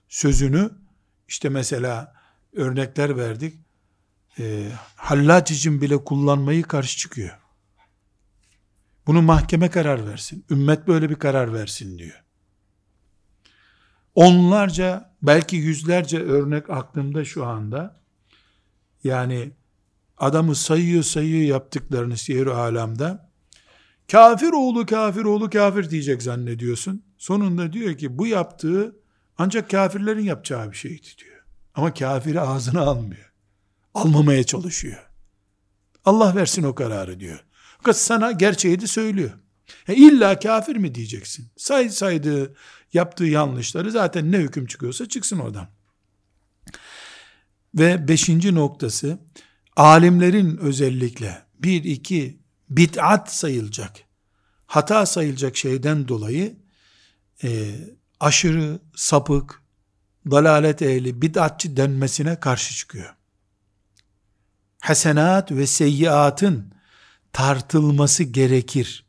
sözünü, 0.09 0.71
işte 1.29 1.49
mesela 1.49 2.15
örnekler 2.53 3.17
verdik, 3.17 3.59
e, 4.39 4.73
hallac 4.97 5.55
için 5.55 5.81
bile 5.81 6.05
kullanmayı 6.05 6.63
karşı 6.63 6.99
çıkıyor. 6.99 7.39
Bunu 9.07 9.23
mahkeme 9.23 9.71
karar 9.71 10.07
versin, 10.07 10.45
ümmet 10.51 10.89
böyle 10.89 11.11
bir 11.11 11.15
karar 11.15 11.53
versin 11.53 11.99
diyor 11.99 12.25
onlarca 14.15 15.15
belki 15.23 15.57
yüzlerce 15.57 16.19
örnek 16.21 16.71
aklımda 16.71 17.25
şu 17.25 17.47
anda. 17.47 18.01
Yani 19.05 19.53
adamı 20.19 20.55
sayıyor 20.55 21.03
sayıyor 21.03 21.43
yaptıklarını 21.43 22.17
siyer 22.17 22.47
alamda. 22.47 23.30
Kafir 24.11 24.53
oğlu 24.53 24.87
kafir 24.87 25.25
oğlu 25.25 25.51
kafir 25.51 25.91
diyecek 25.91 26.23
zannediyorsun. 26.23 27.05
Sonunda 27.19 27.73
diyor 27.73 27.99
ki 27.99 28.19
bu 28.19 28.27
yaptığı 28.27 28.97
ancak 29.39 29.71
kafirlerin 29.71 30.25
yapacağı 30.25 30.73
bir 30.73 30.77
şeydi 30.77 31.07
diyor. 31.19 31.45
Ama 31.75 31.95
kafiri 31.95 32.41
ağzına 32.41 32.81
almıyor. 32.81 33.33
Almamaya 33.95 34.45
çalışıyor. 34.45 35.11
Allah 36.05 36.37
versin 36.37 36.63
o 36.63 36.75
kararı 36.75 37.21
diyor. 37.21 37.45
Fakat 37.77 37.97
sana 37.97 38.33
gerçeği 38.33 38.81
de 38.81 38.87
söylüyor. 38.87 39.31
E 39.89 39.95
illa 39.95 40.39
kafir 40.39 40.77
mi 40.77 40.95
diyeceksin? 40.95 41.53
Say 41.57 41.89
saydığı, 41.89 42.55
yaptığı 42.93 43.25
yanlışları 43.25 43.91
zaten 43.91 44.33
ne 44.33 44.39
hüküm 44.39 44.67
çıkıyorsa 44.67 45.09
çıksın 45.09 45.39
oradan. 45.39 45.69
Ve 47.75 48.09
beşinci 48.09 48.55
noktası, 48.55 49.19
alimlerin 49.77 50.57
özellikle 50.57 51.43
bir 51.59 51.85
iki 51.85 52.40
bid'at 52.71 53.33
sayılacak, 53.33 53.97
hata 54.67 55.07
sayılacak 55.07 55.57
şeyden 55.57 56.09
dolayı 56.09 56.57
e, 57.45 57.75
aşırı, 58.21 58.79
sapık, 58.97 59.63
dalalet 60.31 60.83
ehli, 60.83 61.23
bid'atçı 61.23 61.77
denmesine 61.77 62.41
karşı 62.41 62.75
çıkıyor. 62.75 63.15
Hasenat 64.81 65.53
ve 65.53 65.67
seyyiatın 65.67 66.75
tartılması 67.33 68.25
gerekir. 68.25 69.07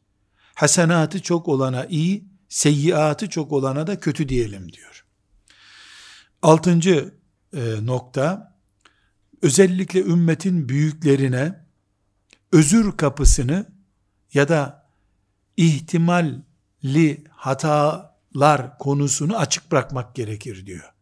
Hasenatı 0.55 1.22
çok 1.22 1.47
olana 1.47 1.86
iyi, 1.86 2.26
seyyiatı 2.49 3.30
çok 3.30 3.51
olana 3.51 3.88
da 3.88 3.99
kötü 3.99 4.30
diyelim 4.30 4.74
diyor. 4.74 5.05
Altıncı 6.41 7.14
e, 7.53 7.86
nokta, 7.86 8.55
özellikle 9.41 9.99
ümmetin 9.99 10.70
büyüklerine 10.70 11.66
özür 12.51 12.97
kapısını 12.97 13.65
ya 14.33 14.49
da 14.49 14.89
ihtimalli 15.57 17.23
hatalar 17.29 18.77
konusunu 18.77 19.37
açık 19.37 19.71
bırakmak 19.71 20.15
gerekir 20.15 20.65
diyor. 20.65 20.93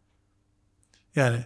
Yani 1.15 1.45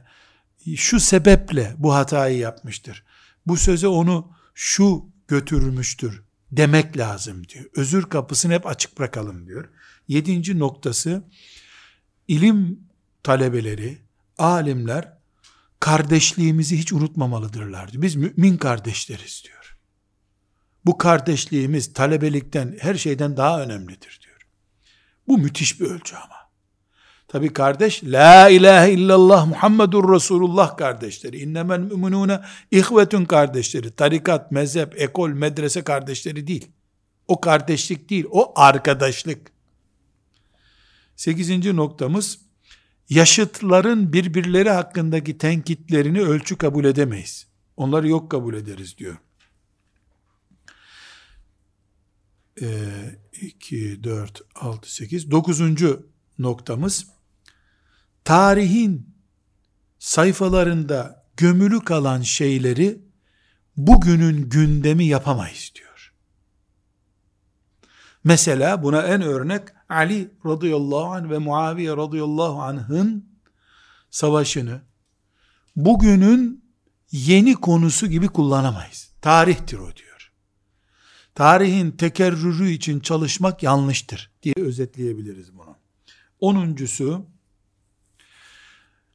şu 0.76 1.00
sebeple 1.00 1.76
bu 1.78 1.94
hatayı 1.94 2.38
yapmıştır. 2.38 3.04
Bu 3.46 3.58
söze 3.58 3.88
onu 3.88 4.32
şu 4.54 5.10
götürmüştür 5.28 6.24
demek 6.52 6.98
lazım 6.98 7.48
diyor. 7.48 7.66
Özür 7.76 8.04
kapısını 8.04 8.54
hep 8.54 8.68
açık 8.68 9.00
bırakalım 9.00 9.48
diyor. 9.48 9.70
Yedinci 10.08 10.60
noktası 10.60 11.24
ilim 12.28 12.80
talebeleri, 13.24 13.98
alimler 14.38 15.18
kardeşliğimizi 15.80 16.78
hiç 16.78 16.94
unutmamalıdırlar 16.94 17.92
diyor. 17.92 18.04
Biz 18.04 18.16
mümin 18.16 18.58
kardeşleriz 18.58 19.44
diyor. 19.46 19.63
Bu 20.86 20.98
kardeşliğimiz 20.98 21.94
talebelikten, 21.94 22.78
her 22.80 22.96
şeyden 22.96 23.38
daha 23.38 23.62
önemlidir 23.62 24.20
diyor. 24.24 24.48
Bu 25.28 25.38
müthiş 25.38 25.82
bir 25.82 25.86
ölçü 25.86 26.16
ama. 26.16 26.44
Tabi 27.28 27.54
kardeş, 27.54 28.04
La 28.04 28.50
ilahe 28.50 28.92
illallah 28.92 29.48
Muhammedur 29.48 30.14
Resulullah 30.16 30.78
kardeşleri. 30.78 31.40
İnnemel 31.40 31.80
müminune 31.80 32.40
ihvetün 32.72 33.26
kardeşleri. 33.26 33.92
Tarikat, 33.92 34.52
mezhep, 34.52 35.02
ekol, 35.02 35.30
medrese 35.30 35.84
kardeşleri 35.84 36.48
değil. 36.48 36.68
O 37.28 37.42
kardeşlik 37.42 38.10
değil, 38.10 38.26
o 38.32 38.54
arkadaşlık. 38.56 39.52
Sekizinci 41.16 41.76
noktamız, 41.76 42.40
yaşıtların 43.10 44.14
birbirleri 44.14 44.70
hakkındaki 44.70 45.38
tenkitlerini 45.38 46.22
ölçü 46.22 46.58
kabul 46.58 46.86
edemeyiz. 46.86 47.48
Onları 47.78 48.08
yok 48.08 48.32
kabul 48.32 48.54
ederiz 48.54 48.98
diyor. 48.98 49.18
2, 52.56 54.04
4, 54.04 54.42
6, 54.56 54.94
8. 54.94 55.32
Dokuzuncu 55.32 56.08
noktamız, 56.40 57.08
tarihin 58.24 59.16
sayfalarında 60.00 61.26
gömülü 61.38 61.80
kalan 61.80 62.22
şeyleri 62.22 63.02
bugünün 63.78 64.50
gündemi 64.50 65.06
yapamayız 65.06 65.72
diyor. 65.76 66.14
Mesela 68.24 68.84
buna 68.84 69.02
en 69.02 69.22
örnek 69.22 69.64
Ali 69.90 70.32
radıyallahu 70.46 71.06
anh 71.06 71.30
ve 71.30 71.38
Muaviye 71.38 71.98
radıyallahu 71.98 72.62
anh'ın 72.62 73.26
savaşını 74.10 74.82
bugünün 75.76 76.66
yeni 77.12 77.56
konusu 77.56 78.08
gibi 78.08 78.28
kullanamayız. 78.28 79.12
Tarihtir 79.22 79.78
o 79.78 79.96
diyor. 79.96 80.13
Tarihin 81.36 81.92
tekerrürü 81.92 82.70
için 82.70 83.00
çalışmak 83.00 83.64
yanlıştır 83.64 84.32
diye 84.44 84.56
özetleyebiliriz 84.58 85.58
bunu. 85.58 85.76
Onuncusu, 86.40 87.26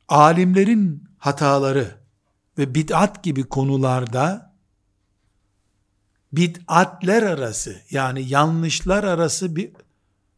alimlerin 0.09 1.05
hataları 1.19 1.99
ve 2.59 2.75
bid'at 2.75 3.25
gibi 3.25 3.45
konularda 3.45 4.55
bid'atler 6.33 7.23
arası 7.23 7.81
yani 7.91 8.29
yanlışlar 8.29 9.05
arası 9.05 9.57
bir 9.57 9.71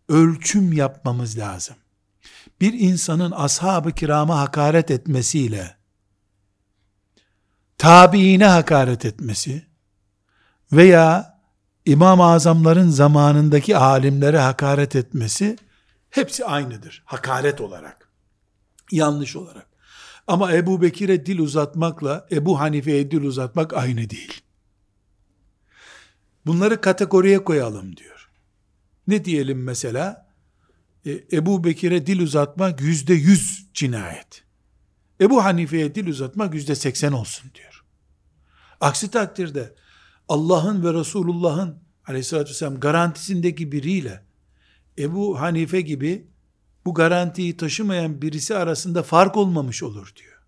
ölçüm 0.08 0.72
yapmamız 0.72 1.38
lazım. 1.38 1.76
Bir 2.60 2.72
insanın 2.72 3.30
ashab-ı 3.30 3.92
kirama 3.92 4.38
hakaret 4.38 4.90
etmesiyle 4.90 5.76
tabiine 7.78 8.46
hakaret 8.46 9.04
etmesi 9.04 9.66
veya 10.72 11.39
İmam-ı 11.86 12.24
Azamların 12.24 12.88
zamanındaki 12.88 13.76
alimlere 13.76 14.38
hakaret 14.38 14.96
etmesi 14.96 15.56
hepsi 16.10 16.44
aynıdır 16.44 17.02
hakaret 17.06 17.60
olarak 17.60 18.08
yanlış 18.92 19.36
olarak. 19.36 19.66
Ama 20.26 20.52
Ebu 20.52 20.82
Bekir'e 20.82 21.26
dil 21.26 21.38
uzatmakla 21.38 22.26
Ebu 22.32 22.60
Hanife'ye 22.60 23.10
dil 23.10 23.22
uzatmak 23.22 23.74
aynı 23.74 24.10
değil. 24.10 24.40
Bunları 26.46 26.80
kategoriye 26.80 27.44
koyalım 27.44 27.96
diyor. 27.96 28.30
Ne 29.06 29.24
diyelim 29.24 29.62
mesela? 29.62 30.30
E, 31.06 31.24
Ebu 31.32 31.64
Bekir'e 31.64 32.06
dil 32.06 32.20
uzatmak 32.20 32.80
yüzde 32.80 33.14
yüz 33.14 33.66
cinayet. 33.74 34.44
Ebu 35.20 35.44
Hanife'ye 35.44 35.94
dil 35.94 36.06
uzatmak 36.06 36.54
yüzde 36.54 36.74
seksen 36.74 37.12
olsun 37.12 37.50
diyor. 37.54 37.84
Aksi 38.80 39.10
takdirde 39.10 39.74
Allah'ın 40.30 40.84
ve 40.84 40.94
Resulullah'ın 40.94 41.78
aleyhissalatü 42.06 42.50
vesselam 42.50 42.80
garantisindeki 42.80 43.72
biriyle 43.72 44.24
Ebu 44.98 45.40
Hanife 45.40 45.80
gibi 45.80 46.30
bu 46.84 46.94
garantiyi 46.94 47.56
taşımayan 47.56 48.22
birisi 48.22 48.56
arasında 48.56 49.02
fark 49.02 49.36
olmamış 49.36 49.82
olur 49.82 50.12
diyor. 50.16 50.42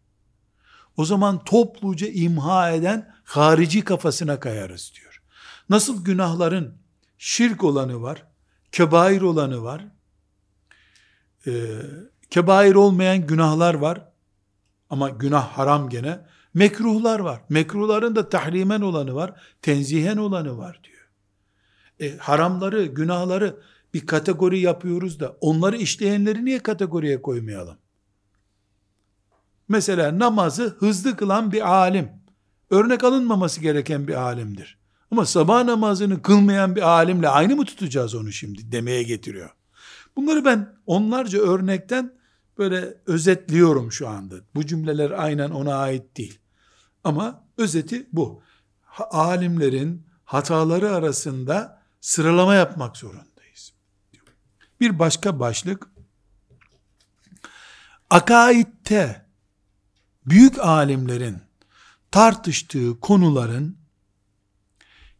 O 0.97 1.05
zaman 1.05 1.45
topluca 1.45 2.07
imha 2.07 2.71
eden 2.71 3.15
harici 3.25 3.85
kafasına 3.85 4.41
kayarız 4.41 4.93
diyor. 5.01 5.23
Nasıl 5.69 6.05
günahların 6.05 6.75
şirk 7.19 7.65
olanı 7.65 8.03
var, 8.03 8.27
kebair 8.73 9.21
olanı 9.21 9.63
var, 9.63 9.85
e, 11.47 11.53
kebair 12.31 12.75
olmayan 12.75 13.27
günahlar 13.27 13.75
var, 13.75 14.09
ama 14.91 15.09
günah 15.09 15.49
haram 15.49 15.89
gene, 15.89 16.21
mekruhlar 16.55 17.21
var. 17.21 17.41
Mekruhların 17.49 18.17
da 18.17 18.29
tahrimen 18.29 18.81
olanı 18.81 19.15
var, 19.15 19.41
tenzihen 19.63 20.17
olanı 20.17 20.59
var 20.59 20.81
diyor. 20.85 21.09
E, 22.01 22.17
haramları, 22.19 22.85
günahları 22.85 23.57
bir 23.95 24.07
kategori 24.07 24.61
yapıyoruz 24.61 25.21
da 25.21 25.37
onları 25.41 25.77
işleyenleri 25.77 26.45
niye 26.45 26.59
kategoriye 26.59 27.23
koymayalım? 27.23 27.77
Mesela 29.69 30.19
namazı 30.19 30.77
hızlı 30.79 31.17
kılan 31.17 31.53
bir 31.53 31.73
alim, 31.73 32.09
örnek 32.71 33.05
alınmaması 33.05 33.61
gereken 33.61 34.09
bir 34.09 34.15
alimdir. 34.15 34.79
Ama 35.11 35.27
sabah 35.27 35.65
namazını 35.65 36.23
kılmayan 36.23 36.77
bir 36.77 36.83
alimle 36.83 37.29
aynı 37.29 37.57
mı 37.57 37.65
tutacağız 37.65 38.15
onu 38.15 38.33
şimdi 38.33 38.73
demeye 38.73 39.03
getiriyor. 39.03 39.51
Bunları 40.17 40.45
ben 40.45 40.77
onlarca 40.87 41.39
örnekten 41.39 42.13
böyle 42.59 42.95
özetliyorum 43.07 43.93
şu 43.93 44.09
anda. 44.09 44.35
Bu 44.55 44.67
cümleler 44.67 45.11
aynen 45.11 45.51
ona 45.51 45.75
ait 45.75 46.17
değil. 46.17 46.39
Ama 47.05 47.45
özeti 47.59 48.09
bu. 48.13 48.43
Alimlerin 49.11 50.07
hataları 50.25 50.95
arasında 50.95 51.83
sıralama 52.01 52.55
yapmak 52.55 52.97
zorunda. 52.97 53.33
Bir 54.83 54.99
başka 54.99 55.41
başlık, 55.41 55.89
akaidte 58.11 59.27
büyük 60.27 60.59
alimlerin 60.59 61.43
tartıştığı 62.11 63.01
konuların 63.01 63.79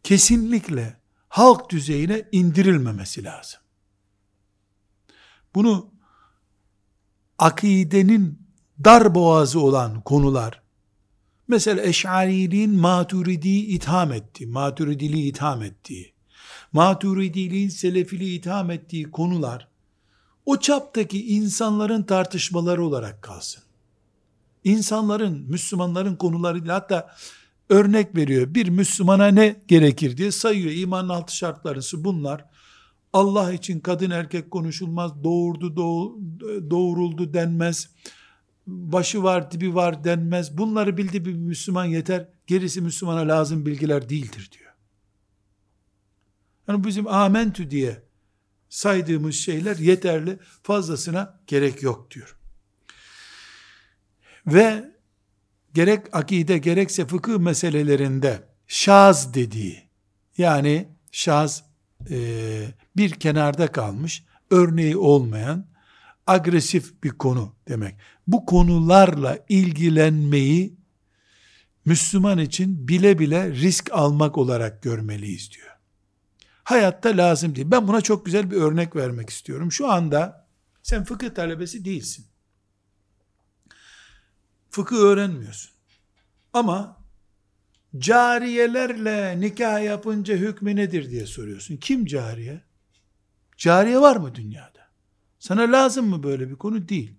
kesinlikle 0.03 0.99
halk 1.29 1.69
düzeyine 1.69 2.29
indirilmemesi 2.31 3.23
lazım. 3.23 3.59
Bunu 5.55 5.91
akidenin 7.37 8.47
dar 8.83 9.15
boğazı 9.15 9.59
olan 9.59 10.01
konular, 10.01 10.62
mesela 11.47 11.81
Eş'ariliğin 11.81 12.75
Maturidi'yi 12.79 13.65
itham 13.65 14.13
etti, 14.13 14.47
Maturidiliği 14.47 15.29
itham 15.29 15.63
ettiği, 15.63 16.13
maturidiliğin 16.71 17.69
selefiliği 17.69 18.39
itham 18.39 18.71
ettiği 18.71 19.11
konular 19.11 19.73
o 20.45 20.59
çaptaki 20.59 21.27
insanların 21.27 22.03
tartışmaları 22.03 22.85
olarak 22.85 23.21
kalsın. 23.21 23.63
İnsanların, 24.63 25.45
Müslümanların 25.49 26.15
konularıyla 26.15 26.75
hatta 26.75 27.15
örnek 27.69 28.15
veriyor. 28.15 28.53
Bir 28.53 28.69
Müslümana 28.69 29.27
ne 29.27 29.55
gerekir 29.67 30.17
diye 30.17 30.31
sayıyor. 30.31 30.71
İmanın 30.71 31.09
altı 31.09 31.35
şartlarısı 31.35 32.03
bunlar. 32.03 32.45
Allah 33.13 33.53
için 33.53 33.79
kadın 33.79 34.11
erkek 34.11 34.51
konuşulmaz, 34.51 35.23
doğurdu 35.23 35.75
doğuruldu 36.69 37.33
denmez, 37.33 37.89
başı 38.67 39.23
var 39.23 39.51
dibi 39.51 39.75
var 39.75 40.03
denmez. 40.03 40.57
Bunları 40.57 40.97
bildi 40.97 41.25
bir 41.25 41.33
Müslüman 41.33 41.85
yeter, 41.85 42.27
gerisi 42.47 42.81
Müslümana 42.81 43.27
lazım 43.27 43.65
bilgiler 43.65 44.09
değildir 44.09 44.49
diyor. 44.51 44.73
Yani 46.67 46.83
bizim 46.83 47.07
amentü 47.07 47.71
diye 47.71 48.03
saydığımız 48.69 49.35
şeyler 49.35 49.75
yeterli, 49.75 50.39
fazlasına 50.63 51.39
gerek 51.47 51.83
yok 51.83 52.11
diyor. 52.11 52.37
Ve 54.47 54.91
gerek 55.73 56.15
akide 56.15 56.57
gerekse 56.57 57.05
fıkıh 57.05 57.37
meselelerinde 57.37 58.43
şaz 58.67 59.33
dediği, 59.33 59.89
yani 60.37 60.87
şaz 61.11 61.63
e, 62.09 62.17
bir 62.97 63.11
kenarda 63.11 63.71
kalmış, 63.71 64.23
örneği 64.49 64.97
olmayan, 64.97 65.72
agresif 66.27 67.03
bir 67.03 67.09
konu 67.09 67.55
demek. 67.67 67.95
Bu 68.27 68.45
konularla 68.45 69.39
ilgilenmeyi 69.49 70.77
Müslüman 71.85 72.37
için 72.37 72.87
bile 72.87 73.19
bile 73.19 73.51
risk 73.51 73.91
almak 73.91 74.37
olarak 74.37 74.81
görmeliyiz 74.81 75.51
diyor. 75.51 75.77
Hayatta 76.63 77.09
lazım 77.09 77.55
değil. 77.55 77.71
Ben 77.71 77.87
buna 77.87 78.01
çok 78.01 78.25
güzel 78.25 78.51
bir 78.51 78.55
örnek 78.55 78.95
vermek 78.95 79.29
istiyorum. 79.29 79.71
Şu 79.71 79.91
anda 79.91 80.47
sen 80.83 81.03
fıkıh 81.03 81.29
talebesi 81.29 81.85
değilsin. 81.85 82.25
Fıkıh 84.69 84.97
öğrenmiyorsun. 84.97 85.71
Ama 86.53 86.97
cariyelerle 87.97 89.39
nikah 89.39 89.83
yapınca 89.83 90.35
hükmü 90.35 90.75
nedir 90.75 91.09
diye 91.09 91.25
soruyorsun. 91.25 91.77
Kim 91.77 92.05
cariye? 92.05 92.61
Cariye 93.57 94.01
var 94.01 94.15
mı 94.15 94.35
dünyada? 94.35 94.72
Sana 95.43 95.61
lazım 95.61 96.07
mı 96.07 96.23
böyle 96.23 96.49
bir 96.49 96.55
konu? 96.55 96.89
Değil. 96.89 97.13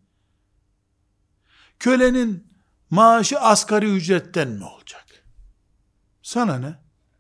Kölenin 1.79 2.47
maaşı 2.91 3.41
asgari 3.41 3.97
ücretten 3.97 4.49
mi 4.49 4.65
olacak? 4.65 5.25
Sana 6.23 6.59
ne? 6.59 6.79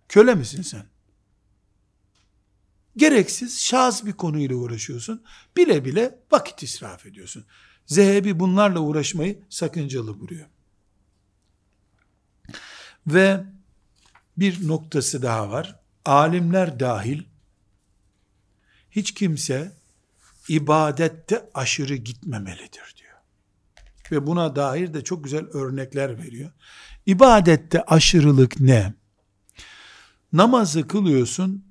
Köle 0.09 0.35
misin 0.35 0.63
sen? 0.63 0.87
Gereksiz, 2.97 3.61
şaz 3.61 4.07
bir 4.07 4.13
konuyla 4.13 4.57
uğraşıyorsun. 4.57 5.25
Bile 5.57 5.85
bile 5.85 6.19
vakit 6.33 6.63
israf 6.63 7.07
ediyorsun. 7.07 7.45
Zehebi 7.87 8.41
bunlarla 8.41 8.81
uğraşmayı 8.81 9.43
sakıncalı 9.49 10.21
buluyor. 10.21 10.47
Ve 13.07 13.45
bir 14.37 14.69
noktası 14.69 15.23
daha 15.23 15.51
var. 15.51 15.81
Alimler 16.05 16.81
dahil 16.81 17.23
hiç 18.91 19.15
kimse 19.15 19.84
ibadette 20.49 21.51
aşırı 21.55 21.95
gitmemelidir 21.95 22.95
diyor. 22.97 23.14
Ve 24.11 24.26
buna 24.26 24.57
dair 24.57 24.95
de 24.95 25.05
çok 25.05 25.24
güzel 25.24 25.45
örnekler 25.45 26.18
veriyor. 26.18 26.51
İbadette 27.07 27.82
aşırılık 27.82 28.61
ne? 28.61 28.95
Namazı 30.32 30.88
kılıyorsun, 30.88 31.64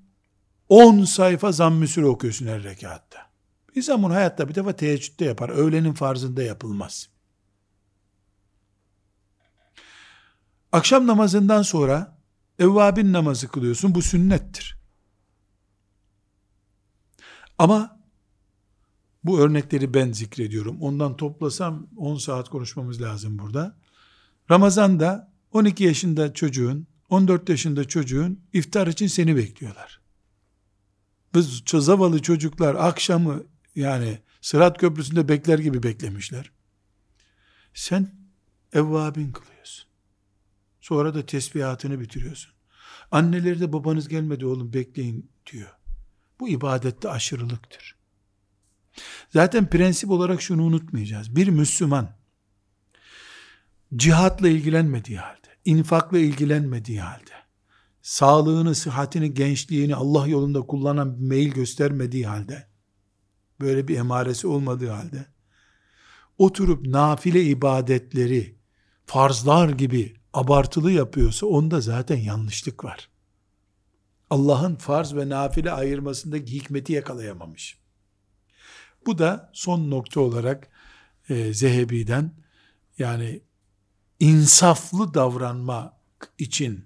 10 0.70 1.04
sayfa 1.04 1.52
zamm-ı 1.52 1.88
süre 1.88 2.06
okuyorsun 2.06 2.48
her 2.48 2.64
rekatta. 2.64 3.30
İnsan 3.76 4.04
bunu 4.04 4.14
hayatta 4.14 4.50
bir 4.50 4.56
defa 4.56 4.76
teheccüde 4.76 5.26
yapar. 5.26 5.50
Öğlenin 5.50 5.94
farzında 5.94 6.44
yapılmaz. 6.44 7.10
Akşam 10.72 11.08
namazından 11.08 11.62
sonra 11.62 12.18
evvabin 12.60 13.14
namazı 13.14 13.48
kılıyorsun. 13.48 13.96
Bu 13.96 14.02
sünnettir. 14.02 14.78
Ama 17.58 17.93
bu 19.24 19.40
örnekleri 19.40 19.94
ben 19.94 20.12
zikrediyorum. 20.12 20.82
Ondan 20.82 21.18
toplasam 21.18 21.88
10 21.98 22.18
saat 22.18 22.50
konuşmamız 22.50 23.02
lazım 23.02 23.40
burada. 23.40 23.76
Ramazanda 24.52 25.32
12 25.54 25.84
yaşında 25.84 26.34
çocuğun, 26.34 26.88
14 27.10 27.50
yaşında 27.50 27.88
çocuğun 27.88 28.40
iftar 28.54 28.88
için 28.88 29.08
seni 29.08 29.36
bekliyorlar. 29.36 30.02
Biz 31.36 31.64
zavallı 31.68 32.22
çocuklar 32.22 32.76
akşamı 32.76 33.44
yani 33.76 34.20
Sırat 34.42 34.78
Köprüsü'nde 34.78 35.30
bekler 35.30 35.60
gibi 35.60 35.84
beklemişler. 35.84 36.52
Sen 37.74 38.12
evvabin 38.74 39.32
kılıyorsun. 39.32 39.86
Sonra 40.82 41.16
da 41.16 41.26
tesbihatını 41.26 42.00
bitiriyorsun. 42.00 42.54
Anneleri 43.12 43.60
de 43.60 43.74
babanız 43.74 44.08
gelmedi 44.08 44.46
oğlum 44.46 44.74
bekleyin 44.74 45.30
diyor. 45.52 45.70
Bu 46.40 46.50
ibadette 46.50 47.10
aşırılıktır. 47.10 47.96
Zaten 49.30 49.70
prensip 49.70 50.12
olarak 50.12 50.42
şunu 50.42 50.64
unutmayacağız. 50.64 51.36
Bir 51.36 51.48
Müslüman 51.48 52.10
cihatla 53.96 54.48
ilgilenmediği 54.50 55.18
halde, 55.18 55.48
infakla 55.66 56.18
ilgilenmediği 56.18 57.02
halde, 57.02 57.32
sağlığını, 58.02 58.76
sıhhatini, 58.76 59.34
gençliğini 59.34 59.96
Allah 59.96 60.28
yolunda 60.28 60.62
kullanan 60.62 61.18
bir 61.20 61.28
meyil 61.28 61.52
göstermediği 61.52 62.28
halde, 62.28 62.68
böyle 63.60 63.88
bir 63.88 63.98
emaresi 63.98 64.48
olmadığı 64.48 64.90
halde, 64.90 65.26
oturup 66.38 66.86
nafile 66.86 67.44
ibadetleri, 67.44 68.56
farzlar 69.06 69.70
gibi 69.70 70.16
abartılı 70.34 70.92
yapıyorsa 70.92 71.46
onda 71.46 71.82
zaten 71.82 72.18
yanlışlık 72.18 72.84
var. 72.84 73.10
Allah'ın 74.30 74.76
farz 74.76 75.16
ve 75.16 75.30
nafile 75.30 75.72
ayırmasındaki 75.72 76.54
hikmeti 76.54 76.94
yakalayamamış. 76.94 77.83
Bu 79.06 79.18
da 79.18 79.52
son 79.54 79.90
nokta 79.92 80.20
olarak 80.20 80.68
e, 81.30 81.54
Zehebi'den 81.54 82.32
yani 82.98 83.42
insaflı 84.20 85.14
davranma 85.14 85.98
için 86.40 86.86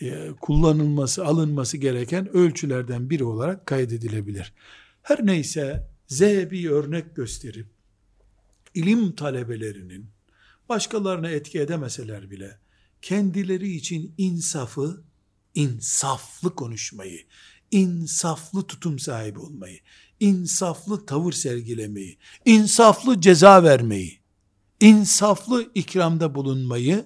e, 0.00 0.30
kullanılması, 0.40 1.26
alınması 1.26 1.76
gereken 1.76 2.28
ölçülerden 2.36 3.10
biri 3.10 3.24
olarak 3.24 3.66
kaydedilebilir. 3.66 4.52
Her 5.02 5.26
neyse 5.26 5.88
Zehebi 6.06 6.70
örnek 6.70 7.16
gösterip 7.16 7.66
ilim 8.74 9.12
talebelerinin 9.12 10.10
başkalarına 10.68 11.30
etki 11.30 11.60
edemeseler 11.60 12.30
bile 12.30 12.58
kendileri 13.02 13.72
için 13.72 14.14
insafı, 14.18 15.02
insaflı 15.54 16.54
konuşmayı, 16.54 17.20
insaflı 17.70 18.62
tutum 18.66 18.98
sahibi 18.98 19.38
olmayı, 19.38 19.80
insaflı 20.20 21.06
tavır 21.06 21.32
sergilemeyi, 21.32 22.18
insaflı 22.44 23.20
ceza 23.20 23.62
vermeyi, 23.62 24.20
insaflı 24.80 25.70
ikramda 25.74 26.34
bulunmayı 26.34 27.04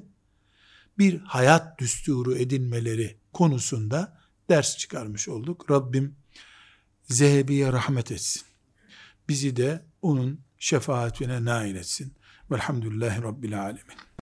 bir 0.99 1.21
hayat 1.21 1.79
düsturu 1.79 2.37
edinmeleri 2.37 3.17
konusunda 3.33 4.21
ders 4.49 4.77
çıkarmış 4.77 5.29
olduk. 5.29 5.71
Rabbim 5.71 6.17
Zehebi'ye 7.05 7.73
rahmet 7.73 8.13
etsin. 8.13 8.43
Bizi 9.29 9.57
de 9.57 9.85
onun 10.03 10.41
şefaatine 10.59 11.45
nail 11.45 11.75
etsin. 11.75 12.13
Velhamdülillahi 12.51 13.23
Rabbil 13.23 13.61
Alemin. 13.61 14.03